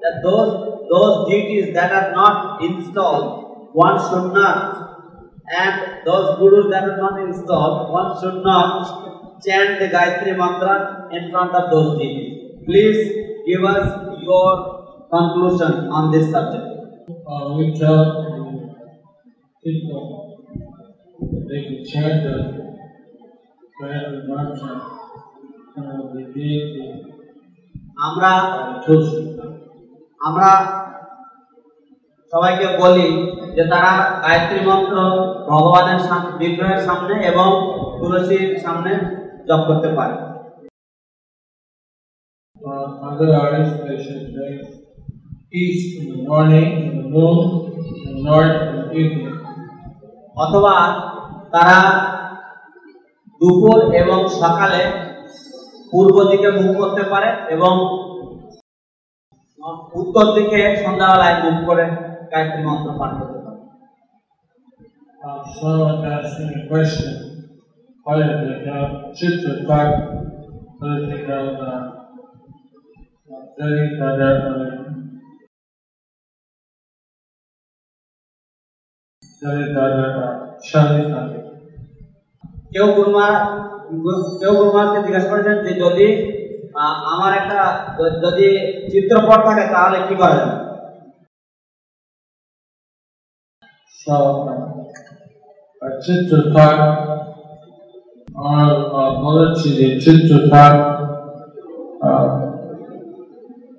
that 0.01 0.21
those 0.23 0.77
those 0.89 1.29
deities 1.29 1.73
that 1.73 1.91
are 1.91 2.11
not 2.13 2.63
installed, 2.63 3.48
one 3.72 3.98
should 3.98 4.32
not, 4.32 5.20
and 5.56 6.04
those 6.06 6.38
gurus 6.38 6.66
that 6.70 6.84
are 6.88 6.96
not 6.96 7.20
installed, 7.20 7.92
one 7.92 8.10
should 8.20 8.42
not 8.42 9.42
chant 9.44 9.78
the 9.80 9.88
Gayatri 9.88 10.36
mantra 10.36 11.08
in 11.12 11.30
front 11.30 11.54
of 11.54 11.70
those 11.70 11.98
deities. 11.98 12.64
Please 12.64 13.00
give 13.46 13.64
us 13.64 14.22
your 14.22 15.06
conclusion 15.10 15.88
on 15.88 16.10
this 16.10 16.30
subject. 16.30 16.64
Uh, 17.26 17.54
we 17.56 17.76
tell 17.78 18.04
people 19.62 20.36
that 21.30 21.46
they 21.48 21.62
can 21.64 21.84
chant 21.84 22.22
the 22.22 22.36
Gayatri 23.80 24.28
mantra 24.28 24.74
and 25.76 26.16
the 26.16 26.32
deity 26.32 26.84
আমরা 28.06 28.30
and 28.60 28.76
Tulsi. 28.84 29.20
আমরা 30.26 30.50
সবাইকে 32.31 32.67
বলি 32.81 33.07
যে 33.55 33.63
তারা 33.71 33.91
গায়ত্রী 34.23 34.59
মন্ত্র 34.67 34.95
ভগবানের 35.49 36.01
সামনে 36.07 36.31
বিগ্রহের 36.41 36.81
সামনে 36.87 37.15
এবং 37.31 37.49
তুলসীর 37.99 38.49
সামনে 38.63 38.91
জপ 39.47 39.61
করতে 39.69 39.89
পারে। 39.97 40.15
Other 43.07 43.29
artists, 43.43 43.77
they 43.85 43.97
should 44.03 44.25
make 44.37 44.61
east 45.61 45.87
in 45.99 46.05
the 46.11 46.19
morning, 46.29 46.69
in 46.85 46.91
the 46.97 47.05
noon, 47.13 47.37
and 48.07 48.17
north 48.27 48.57
in 48.67 48.75
the 48.79 48.85
evening. 49.01 49.37
অথবা 50.43 50.75
তারা 51.53 51.79
দুপুর 53.41 53.77
এবং 54.01 54.19
সকালে 54.41 54.81
পূর্ব 55.91 56.15
দিকে 56.31 56.49
মুখ 56.57 56.69
করতে 56.81 57.03
পারে 57.11 57.29
এবং 57.55 57.73
উত্তর 60.01 60.25
দিকে 60.37 60.59
সন্ধ্যাবেলায় 60.83 61.37
মুখ 61.43 61.57
করে। 61.69 61.85
গায়ত্রী 62.30 62.60
মন্ত্র 62.66 62.90
পাঠ 63.00 63.12
করতে 63.20 63.38
পারে 63.38 63.52
Uh, 65.20 65.40
someone 65.52 66.04
asked 66.06 66.38
me 66.38 66.54
a 66.54 66.62
question, 66.68 67.12
why 68.06 68.16
did 68.20 68.40
they 68.42 68.58
have 68.66 68.90
Chitra 69.18 69.54
Park, 69.68 69.92
why 70.78 70.90
did 70.90 71.04
they 71.10 71.20
have 71.24 71.48
uh, 71.62 71.80
Jari 73.56 73.84
Radha, 73.98 74.30
Jari 79.22 79.64
Radha, 79.74 80.26
Shani 80.62 81.02
Sani. 81.06 81.38
কেউ 82.72 82.86
গুরুমা 82.96 83.26
কেউ 84.40 84.52
গুরুমাকে 84.58 84.98
জিজ্ঞাসা 85.04 85.28
করেছেন 85.30 85.56
যে 85.64 85.72
যদি 85.84 86.06
আহ, 86.76 86.96
আমার 87.12 87.32
একটা 87.40 87.58
য- 87.98 88.16
যদি 88.24 88.46
চিত্রপট 88.92 89.40
থাকে 89.48 89.64
তাহলে 89.74 89.98
কি 90.08 90.14
করা 90.20 90.34
যাবে 90.38 90.56
So, 93.99 94.17
Chitrata 95.99 96.67
और 98.39 98.67
बहुत 99.13 99.39
अच्छी 99.47 99.69
चित्र 99.99 100.37
था 100.47 100.63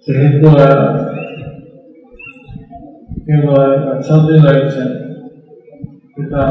যেহেতু 0.07 0.49
সৌদি 4.07 4.37
রয়েছেন 4.39 4.89
এটা 6.21 6.45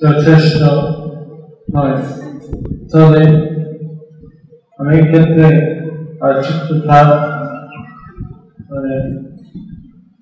যথেষ্ট 0.00 0.60
নয় 1.74 1.96
তবে 2.90 3.22
অনেক 4.78 5.02
ক্ষেত্রে 5.10 5.46
চিত্রথার 6.38 7.08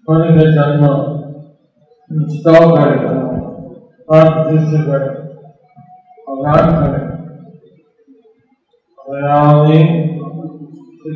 उनके 0.08 0.44
जन्म 0.52 0.86
सौ 2.36 2.52
करेगा 2.70 3.10
आप 4.10 4.48
जिससे 4.48 4.78
करें 4.86 5.12
आगाम 6.32 6.70
करें 6.78 7.04
प्रयामी 8.98 9.78
श्री 11.02 11.12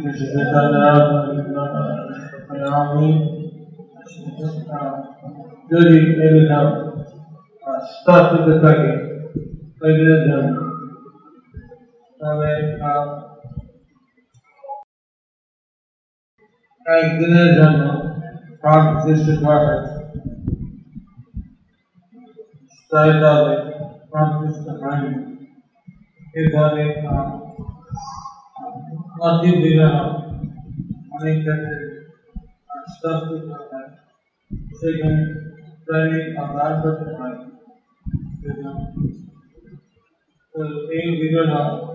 प्रयामी 2.49 3.11
जो 5.70 5.82
जी 5.82 6.01
मेरे 6.18 6.41
नाम 6.49 6.70
के 8.09 8.95
पहले 9.80 10.16
जन्म 10.26 10.64
हमें 12.20 12.80
आप, 12.82 13.22
एक 16.87 17.18
दिन 17.18 17.34
जन्म 17.57 17.95
found 18.62 19.09
existing 19.11 19.44
weapons, 19.44 19.88
started 22.86 23.22
out 23.22 24.09
from 24.11 24.52
system 24.52 24.80
mining. 24.80 25.48
He 26.34 26.48
got 26.50 26.78
it 26.78 27.02
from 27.02 27.57
nothing 29.18 29.61
developed, 29.62 30.44
unintentional, 31.20 32.04
and 32.74 32.86
stuff 32.98 33.28
to 33.28 33.36
happen. 33.48 33.98
Second, 34.80 35.57
planning 35.88 36.36
a 36.36 36.42
larger 36.57 36.94
plan. 37.04 37.52
So, 40.54 40.62
aim 40.92 41.20
developed. 41.20 41.86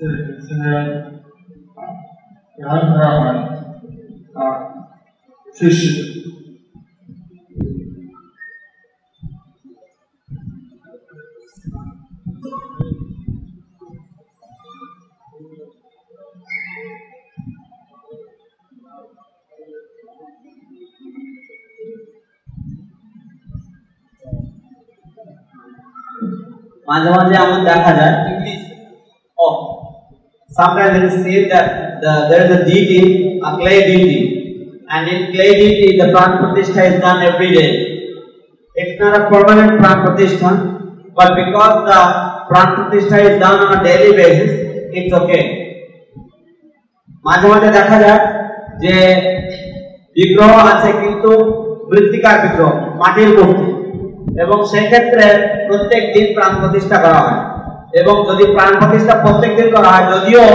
তো 0.00 0.04
এই 0.04 0.22
বিবাহ 0.22 0.36
consider 0.38 1.16
young 2.58 2.84
Brahman 2.92 3.38
uh, 4.34 4.58
Krishna. 5.54 6.16
মাঝে 26.88 27.08
মাঝে 27.14 27.34
এমন 27.36 27.58
দেখা 27.68 27.92
যায় 27.98 28.14
ও 28.22 28.59
sometimes 30.50 30.96
it 30.98 31.04
is 31.04 31.16
said 31.24 31.50
that 31.50 32.00
the, 32.00 32.12
there 32.30 32.42
is 32.44 32.50
a 32.58 32.64
deity, 32.64 33.40
a 33.42 33.56
clay 33.56 33.80
deity, 33.86 34.36
And 34.88 35.08
in 35.08 35.32
Clayditi, 35.32 35.98
the 35.98 36.12
pran 36.14 36.38
pratishtha 36.40 36.94
is 36.94 37.00
done 37.00 37.20
every 37.20 37.52
day. 37.52 37.70
It's 38.76 39.00
not 39.00 39.20
a 39.20 39.28
permanent 39.28 39.80
pran 39.80 40.04
pratishtha, 40.04 40.50
but 41.16 41.34
because 41.34 41.74
the 41.90 42.00
pran 42.48 42.68
pratishtha 42.76 43.18
is 43.30 43.40
done 43.40 43.58
on 43.58 43.78
a 43.78 43.84
daily 43.84 44.16
basis, 44.16 44.52
it's 44.92 45.12
okay. 45.12 45.44
মাঝে 47.24 47.46
মাঝে 47.52 47.70
দেখা 47.78 47.96
যায় 48.04 48.22
যে 48.82 48.94
বিগ্রহ 50.16 50.52
আছে 50.72 50.90
কিন্তু 51.02 51.30
মৃত্তিকার 51.90 52.36
বিগ্রহ 52.44 52.72
মাটির 53.00 53.30
মূর্তি 53.36 53.68
এবং 54.42 54.58
সেক্ষেত্রে 54.72 55.26
প্রত্যেক 55.66 56.02
দিন 56.14 56.26
প্রাণ 56.36 56.52
প্রতিষ্ঠা 56.60 56.98
করা 57.04 57.20
হয় 57.24 57.40
এবং 57.93 58.15
যদি 58.29 58.43
প্রাণ 58.55 58.71
প্রতিষ্ঠা 58.81 59.15
প্রত্যেক 59.23 59.51
দিন 59.57 59.67
করা 59.75 59.89
হয় 59.93 60.05
যদিও 60.13 60.45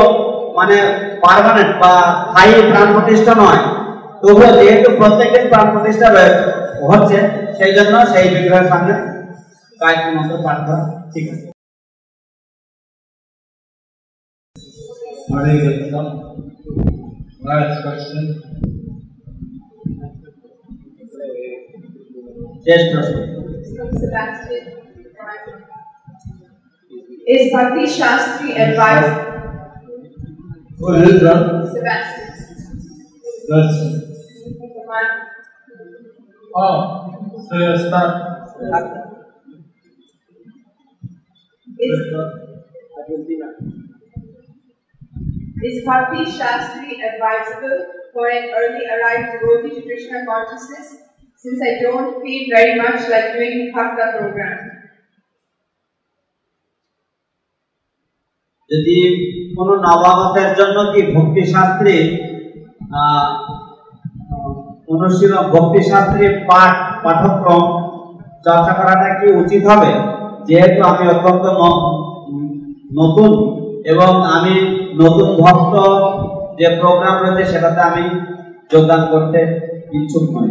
মানে 0.59 0.77
পার্মানেন্ট 1.25 1.73
বা 1.83 1.93
স্থায়ী 2.23 2.55
প্রাণ 2.71 2.89
প্রতিষ্ঠা 2.95 3.33
নয় 3.35 3.63
তবুও 4.23 4.51
যেহেতু 4.59 4.89
প্রত্যেক 4.99 5.29
দিন 5.35 5.45
প্রাণ 5.53 5.67
প্রতিষ্ঠা 5.75 6.09
রয়েছে 6.09 6.47
হচ্ছে 6.85 7.19
সেই 7.59 7.73
জন্য 7.77 7.95
সেই 8.13 8.27
বিগ্রহের 8.35 8.69
সামনে 8.73 8.95
গায়ত্রী 9.81 10.11
মন্ত্র 10.17 10.37
পাঠ 10.45 10.59
করা 10.67 10.83
ঠিক 11.13 11.27
আছে. 11.33 11.47
শেষ 22.65 22.83
প্রশ্ন. 22.91 23.17
Is 27.27 27.53
Bhakti 27.53 27.87
Shastri 27.87 28.55
advised? 28.55 29.37
Who 30.79 30.95
is 30.95 31.21
that? 31.23 31.67
Sebastian. 31.75 32.27
That's 33.49 33.97
Oh, 36.55 37.11
so 37.51 37.57
you 37.59 37.77
start. 37.77 38.49
Is, 41.79 41.99
is 45.65 45.85
Bhakti 45.85 46.25
Shastri 46.31 46.95
advisable 47.03 47.87
for 48.13 48.29
an 48.29 48.51
early 48.55 48.87
arrived 48.87 49.33
devotee 49.33 49.75
to 49.75 49.83
Krishna 49.83 50.25
consciousness? 50.25 51.03
Since 51.35 51.61
I 51.61 51.83
don't 51.83 52.23
feel 52.23 52.47
very 52.55 52.79
much 52.79 53.09
like 53.11 53.33
doing 53.33 53.73
Bhakta 53.75 54.19
program. 54.19 54.76
যদি 58.71 58.99
কোনো 59.57 59.73
নবাগতের 59.87 60.51
জন্য 60.59 60.77
কি 60.93 61.01
ভক্তি 61.15 61.43
শাস্ত্রে 61.55 61.95
অনুশীলন 64.93 65.45
ভক্তি 65.55 65.81
শাস্ত্রে 65.91 66.25
পাঠ, 66.49 66.73
পাঠক্রম 67.05 67.65
চর্চা 68.45 68.73
করাটা 68.79 69.09
কি 69.19 69.27
উচিত 69.43 69.63
হবে? 69.71 69.91
যেহেতু 70.49 70.81
আমি 70.91 71.05
অত্যন্ত 71.15 71.45
নতুন 73.01 73.31
এবং 73.93 74.11
আমি 74.37 74.55
নতুন 75.01 75.29
ভক্ত 75.43 75.75
যে 76.59 76.67
প্রোগ্রাম 76.81 77.17
রয়েছে 77.19 77.45
সেটাতে 77.53 77.81
আমি 77.91 78.05
যোগদান 78.71 79.03
করতে 79.13 79.41
ইচ্ছুক 79.97 80.25
নই। 80.35 80.51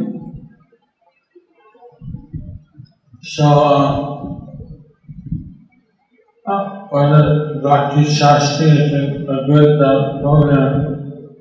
Uh, 6.47 6.85
whether 6.91 7.59
Bhakti 7.59 8.01
is 8.01 8.21
a, 8.21 9.45
good 9.47 9.81
uh, 9.81 10.21
program, 10.21 11.33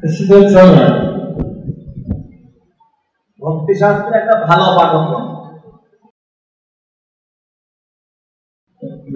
it's 0.00 0.20
a 0.20 0.26
good 0.26 0.46
program. 0.54 0.94
ভক্তি 3.40 3.74
শাস্ত্রে 3.82 4.14
একটা 4.20 4.36
ভালো 4.48 4.66
পাঠক্রম 4.76 5.24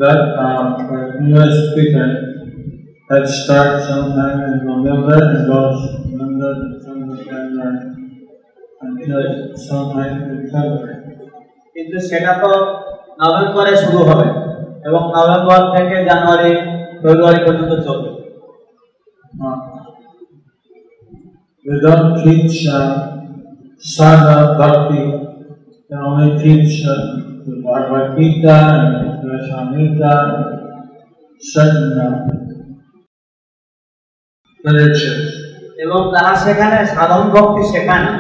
That 0.01 0.21
uh, 0.45 0.65
for 0.87 1.01
speaker, 1.65 2.09
that 3.09 3.25
starts 3.39 3.81
sometime 3.91 4.39
in 4.49 4.55
November 4.71 5.19
and 5.29 5.41
goes 5.51 5.81
November, 6.11 6.51
December, 6.73 7.17
January, 7.29 7.81
until 8.85 9.23
sometime 9.69 10.17
in 10.31 10.39
February. 10.53 10.99
কিন্তু 11.75 11.97
সেটা 12.11 12.33
তো 12.43 12.51
নভেম্বরে 13.21 13.73
শুরু 13.83 14.01
হবে 14.11 14.29
এবং 14.87 15.03
নভেম্বর 15.15 15.61
থেকে 15.75 15.97
জানুয়ারি 16.09 16.53
ফেব্রুয়ারি 17.01 17.41
পর্যন্ত 17.47 17.73
চলবে। 17.87 18.11
এবং 35.83 36.01
তারা 36.15 36.33
সেখানে 36.37 36.79
সাধন 36.87 37.25
ভক্তি 37.31 37.63
শেখায় 37.73 38.03
না 38.05 38.15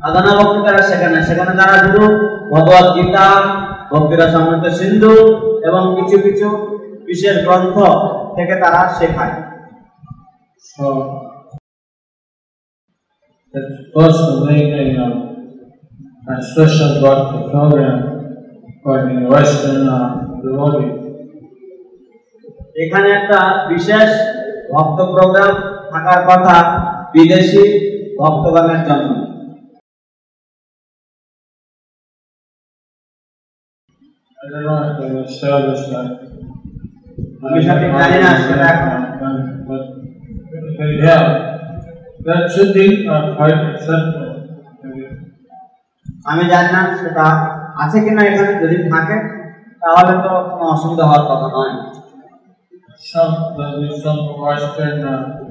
সাধনা 0.00 0.32
ভক্তি 0.38 0.60
তারা 0.66 0.82
সেখানে 0.82 1.18
সেখানে 1.22 1.52
তারা 1.56 1.74
শুধু 1.84 2.04
ভগবত 2.50 2.86
গীতা 2.96 3.26
ভক্তিরা 3.90 4.26
সমৃদ্ধ 4.34 4.66
সিন্ধু 4.78 5.14
এবং 5.68 5.82
কিছু 5.96 6.16
কিছু 6.26 6.46
বিশেষ 7.08 7.36
গ্রন্থ 7.46 7.76
থেকে 8.36 8.54
তারা 8.62 8.80
শেখায় 8.98 9.36
So 10.60 10.86
it's 13.54 13.70
supposed 13.78 14.18
to 14.18 14.44
make 14.44 14.70
a, 14.74 14.84
uh, 14.96 16.28
a 16.28 16.42
special 16.42 17.00
bhakti 17.00 17.40
program 17.50 17.98
for 18.82 18.96
the 19.06 19.18
Western 19.24 19.88
uh. 19.88 20.08
এখানে 22.76 23.08
একটা 23.10 23.40
বিশেষ 23.68 24.08
ভক্ত 24.72 24.98
প্রোগ্রাম 25.14 25.52
থাকার 25.90 26.20
কথা 26.30 26.56
বিদেশি 27.12 27.64
ভক্তগণের 28.18 28.80
জন্য 28.88 29.10
But 39.63 39.81
if 40.61 40.77
they 40.77 41.01
have, 41.01 41.27
that 42.19 42.51
should 42.53 42.73
be 42.73 43.07
uh, 43.07 43.35
quite 43.35 43.59
acceptable. 43.71 44.29
আমি 46.31 46.43
জানি 46.51 46.69
না 46.75 46.81
সেটা 46.99 47.25
আছে 47.83 47.97
কিনা 48.05 48.21
এখানে 48.29 48.51
যদি 48.63 48.77
থাকে 48.93 49.15
তাহলে 49.81 50.13
তো 50.25 50.31
কোনো 50.49 50.65
অসুবিধা 50.73 51.03
হওয়ার 51.09 51.25
কথা 51.29 51.47
নয় 51.55 51.73
Some, 53.03 53.55
there'll 53.55 53.81
be 53.81 53.99
some 53.99 54.39
Western 54.39 55.03
uh, 55.03 55.43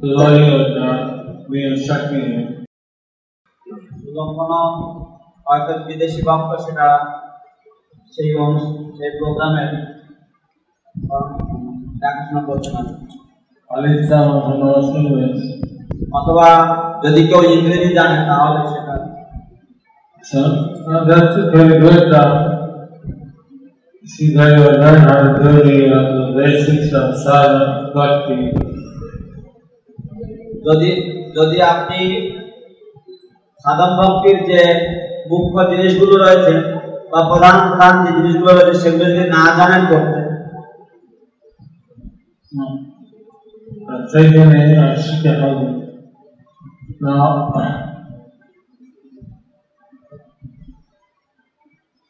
devotee 0.00 0.50
would 0.50 0.76
uh, 0.78 1.48
be 1.50 1.64
instructing 1.64 2.24
you. 2.30 2.42
এবং 4.08 4.26
কোনো 4.38 4.58
হয়তো 5.46 5.72
বিদেশি 5.88 6.20
ভক্ত 6.28 6.50
সেটা 6.64 6.88
সেই 8.13 8.29
সেই 8.97 9.11
প্রোগ্রামের 9.19 9.69
দেখাশোনা 12.01 12.41
করতে 12.47 12.69
পারে 12.73 12.91
English. 14.99 15.41
অথবা 16.19 16.47
যদি 17.03 17.21
কেউ 17.29 17.41
ইংরেজি 17.55 17.89
জানে 17.97 18.17
তাহলে 18.29 18.61
সেটা 18.71 18.95
So 20.23 20.39
uh, 20.85 21.05
that's 21.05 21.35
a 21.37 21.43
very 21.49 21.79
good. 21.79 22.11
Uh, 22.13 22.31
see, 24.05 24.27
they 24.35 24.51
will 24.57 24.77
learn 24.83 24.99
how 24.99 25.17
to 25.17 25.29
do 25.35 25.51
the, 25.63 25.77
uh, 25.89 26.01
the 26.15 26.25
basics 26.35 26.89
of 26.93 27.07
sadhana 27.23 27.91
bhakti. 27.95 28.39
যদি 30.65 30.91
যদি 31.37 31.57
আপনি 31.73 31.99
সাধন 33.65 33.91
ভক্তির 33.99 34.37
যে 34.49 34.61
মুখ্য 35.29 35.59
জিনিসগুলো 35.71 36.15
রয়েছে 36.17 36.53
በቁርአን 37.11 37.57
ቁርአን 37.69 37.95
ትጅሊስ 38.05 38.37
ወደ 38.47 38.59
ሰግደ 38.83 39.13
ናዛን 39.33 39.85
करते 39.91 40.19
सही 44.11 44.43
में 44.49 44.95
शिक्षा 45.05 45.33
पाऊँ 45.41 45.67
ना 47.03 47.15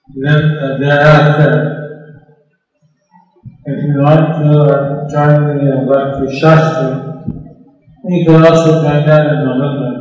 there 0.09 0.77
there 0.79 1.01
are 1.07 1.27
uh, 1.39 1.59
if 3.65 3.83
you 3.83 3.99
want 3.99 4.27
to 4.37 4.55
uh, 4.67 5.07
join 5.07 5.59
the 5.59 5.75
uh, 5.89 6.19
to 6.19 6.25
Shastri, 6.29 6.89
you 8.05 8.25
can 8.25 8.45
also 8.45 8.81
join 8.81 9.05
that 9.05 9.27
in 9.27 9.45
November. 9.45 9.98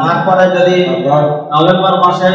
তারপরে 0.00 0.44
যদি 0.56 0.76
নভেম্বর 1.52 1.94
মাসে 2.04 2.30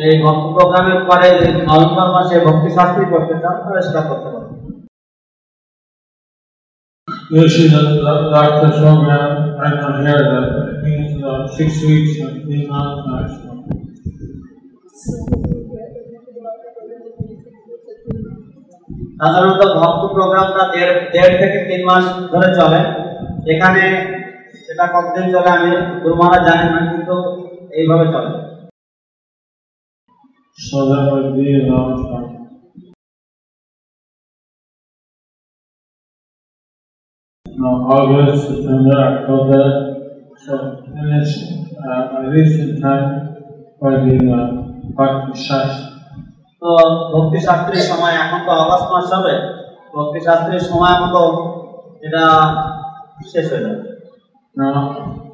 এই 0.00 0.14
ভক্ত 0.22 0.44
প্রোগ্রামের 0.54 1.00
পরে 1.08 1.26
যদি 1.36 1.52
নভেম্বর 1.62 2.08
মাসে 2.16 2.34
ভক্তি 2.46 2.70
শাস্ত্রী 2.76 3.04
করতে 3.12 3.34
চান 3.42 3.54
তাহলে 3.60 3.80
সেটা 3.86 4.02
করতে 4.02 4.28
পারেন 4.28 4.50
I 7.32 7.36
hear 9.98 10.20
that, 10.24 10.46
six 11.50 11.70
weeks 11.82 12.12
three 12.38 12.64
months 12.66 13.00
maximum. 13.06 13.58
সাধারণত 19.20 19.62
ভক্ত 19.78 20.02
প্রোগ্রামটা 20.14 20.62
দেড় 20.72 20.94
দেড় 21.12 21.34
থেকে 21.40 21.58
তিন 21.68 21.80
মাস 21.88 22.04
ধরে 22.32 22.48
চলে 22.58 22.80
এখানে 23.50 23.82
সেটা 24.80 24.94
কতদিন 24.96 25.26
চলে 25.34 25.50
আমি 25.56 25.70
গুরুমারা 26.02 26.38
জানি 26.48 26.66
না 26.74 26.80
কিন্তু 26.90 27.14
এইভাবে 27.72 28.06
চলে 28.12 28.30
a 37.62 37.70
August, 37.90 38.40
September, 38.46 38.98
October, 39.08 39.64
so 40.36 40.52
finish 40.86 41.32
uh, 41.80 42.24
least 42.32 42.54
in 42.62 42.70
time 42.80 43.06
uh, 43.82 44.48
Bhakti. 44.96 45.32
তো 46.62 46.70
ভক্তি 47.12 47.38
শাস্ত্রীর 47.46 47.84
সময় 47.90 48.14
এখন 48.22 48.40
তো 48.46 48.50
আগস্ট 48.62 48.88
মাস 48.92 49.06
হবে 49.14 49.34
ভক্তি 49.94 50.20
শাস্ত্রীর 50.26 50.64
সময় 50.70 50.96
মতো 51.02 51.22
এটা 52.06 52.24
শেষ 53.32 53.46
হয়ে 53.52 53.64
যাবে 53.66 53.89
Now, 54.56 55.30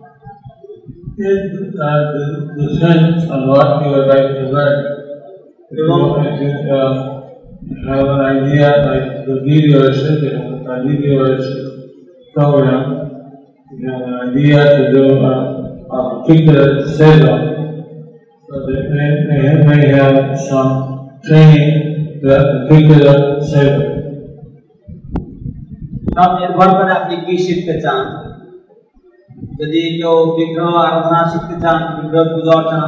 if 1.16 1.74
uh, 1.74 2.12
the, 2.12 2.52
the 2.54 2.78
sense 2.78 3.24
of 3.30 3.48
what 3.48 3.82
you 3.82 3.90
would 3.92 4.08
like 4.08 4.28
to 4.36 4.50
learn, 4.52 4.76
you 5.70 5.86
know, 5.88 6.20
if 6.20 6.40
you 6.42 6.70
uh, 6.70 7.22
have 7.88 8.08
an 8.08 8.20
idea 8.20 8.68
like 8.84 9.26
the 9.26 9.40
video 9.42 9.90
should 9.90 10.20
be, 10.20 10.28
a 10.28 10.82
video 10.84 11.38
program, 12.34 13.40
you 13.72 13.90
have 13.90 14.02
an 14.02 14.14
idea 14.28 14.76
to 14.76 14.92
do 14.92 15.04
a, 15.24 15.88
a 15.90 16.20
particular 16.20 16.86
setup, 16.86 17.40
so 18.46 18.66
they 18.66 18.82
may, 18.90 19.10
they 19.30 19.64
may 19.64 19.88
have 19.96 20.38
some 20.38 21.18
training 21.24 22.20
that 22.22 22.68
particular 22.68 23.40
setup. 23.42 23.92
अब 26.16 26.38
निर्भर 26.40 26.70
पर 26.72 26.90
application 26.92 27.60
पे 27.66 27.80
chance 27.80 28.25
যদি 29.59 29.81
কেউ 29.97 30.15
বিগ্রহ 30.37 30.73
আরাধনা 30.85 31.19
শিখতে 31.31 31.55
চান 31.63 31.77
বিগ্রহ 31.97 32.23
পূজা 32.33 32.51
অর্চনা 32.59 32.87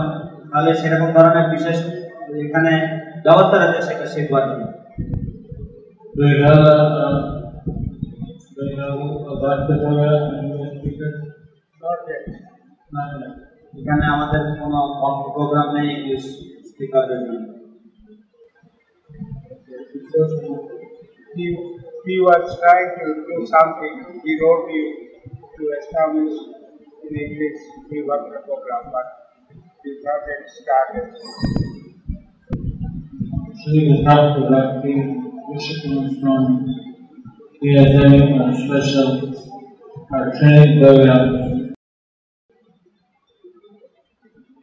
তাহলে 0.49 0.71
সেরকম 0.79 1.09
ধরনের 1.15 1.45
বিশেষ 1.53 1.77
এখানে 2.43 2.71
ব্যবস্থা 3.25 3.55
রয়েছে 3.57 3.81
সেটা 3.87 4.05
শিখবার 4.13 4.43
জন্য 4.49 4.65
Do 6.15 6.23
you 6.25 6.43
have 6.43 6.63
a, 6.65 6.77
uh, 7.01 7.19
do 8.55 8.61
you 8.63 8.77
have 8.77 8.99
a 9.25 9.35
Bhakti 9.35 9.73
program 9.81 10.23
and 10.31 10.47
you 10.51 10.67
speaker? 10.73 11.11
Not 11.81 11.99
yet. 12.07 12.23
এখানে 13.73 14.05
আমাদের 14.15 14.41
কোনো 14.59 14.79
ভক্ত 14.99 15.23
প্রোগ্রাম 15.35 15.67
নেই 15.75 15.87
ইংলিশ 15.95 16.23
স্পিকারদের 16.69 17.21
জন্য 17.27 17.47
He, 21.35 21.45
he 22.05 22.15
was 22.21 22.43
trying 22.59 22.91
to 22.99 23.07
do 23.27 23.37
something, 23.47 23.93
he 24.23 24.31
wrote 24.41 24.67
you 24.71 24.87
to 25.55 25.63
establish 25.79 26.35
in 27.07 27.13
English 27.17 27.59
the 27.89 28.01
work 28.01 28.45
program, 28.45 28.83
but 28.93 29.07
he 29.83 29.91
not 30.03 30.21
yet 30.29 30.43
started. 30.49 31.07
So 33.55 33.71
you 33.71 33.83
can 33.87 34.05
talk 34.05 34.35
to 34.35 34.41
Bhakti 34.49 34.93
Vishnu 35.49 36.19
from, 36.19 36.41
he 37.61 37.75
has 37.75 37.91
any 38.03 38.21
uh, 38.33 38.51
special 38.53 39.09
uh, 40.11 40.25
training 40.37 40.81
program. 40.81 41.75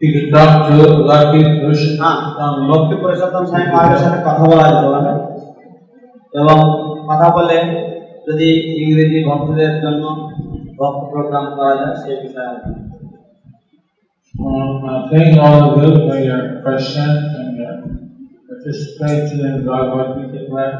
You 0.01 0.11
can 0.13 0.31
talk 0.33 0.53
to 0.69 0.79
Bhakti 1.05 1.41
Vishnu 1.63 1.91
হ্যাঁ 2.01 2.19
from 2.37 2.55
ভক্তি 2.71 2.95
পুরুষোত্তম 3.03 3.45
স্বামী 3.51 3.67
মহারাজের 3.73 4.01
সাথে 4.05 4.19
কথা 4.27 4.45
বলা 4.51 4.65
যেতে 4.71 4.89
পারে 4.95 5.13
এবং 6.41 6.59
কথা 7.09 7.29
বলে 7.37 7.59
যদি 8.27 8.49
ইংরেজি 8.83 9.19
ভক্তদের 9.29 9.73
জন্য 9.85 10.05
ভক্ত 10.79 11.01
প্রোগ্রাম 11.11 11.47
করা 11.57 11.75
যায় 11.81 11.97
সেই 12.03 12.17
বিষয়ে 12.23 12.49
আলোচনা। 12.51 12.91
Um, 14.35 14.71
I 14.87 14.95
thank 15.11 15.31
all 15.45 15.57
of 15.61 15.75
you 15.83 15.91
for 16.07 16.19
your 16.29 16.43
questions 16.63 17.21
and 17.39 17.51
your 17.61 17.75
participation 18.49 19.39
in 19.49 19.57
Bhagavad 19.67 20.09
Gita 20.17 20.41
class. 20.49 20.75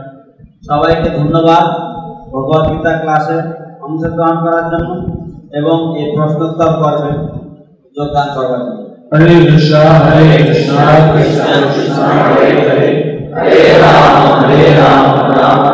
সবাইকে 0.69 1.09
ধন্যবাদ 1.19 1.65
ভগবত 2.33 2.65
গীতা 2.71 2.93
ক্লাসে 3.03 3.39
অংশগ্রহণ 3.87 4.37
করার 4.45 4.67
জন্য 4.73 4.91
এবং 5.61 5.77
এই 6.01 6.07
প্রশ্নোত্তর 6.15 6.73
পর্বে 6.81 7.13
যোগদান 7.97 8.29
করবার 8.37 8.63
জন্য 8.67 8.81
Hare 9.13 9.37
Krishna, 9.45 9.83
Hare 10.07 10.39
Krishna, 10.47 10.83
Krishna 11.13 11.45
Krishna, 11.73 12.05
Hare 12.27 12.53
Hare, 12.61 12.91
Hare 13.35 13.73
Rama, 13.83 14.23
Hare 14.41 14.69
Rama, 14.79 15.13
Rama 15.41 15.74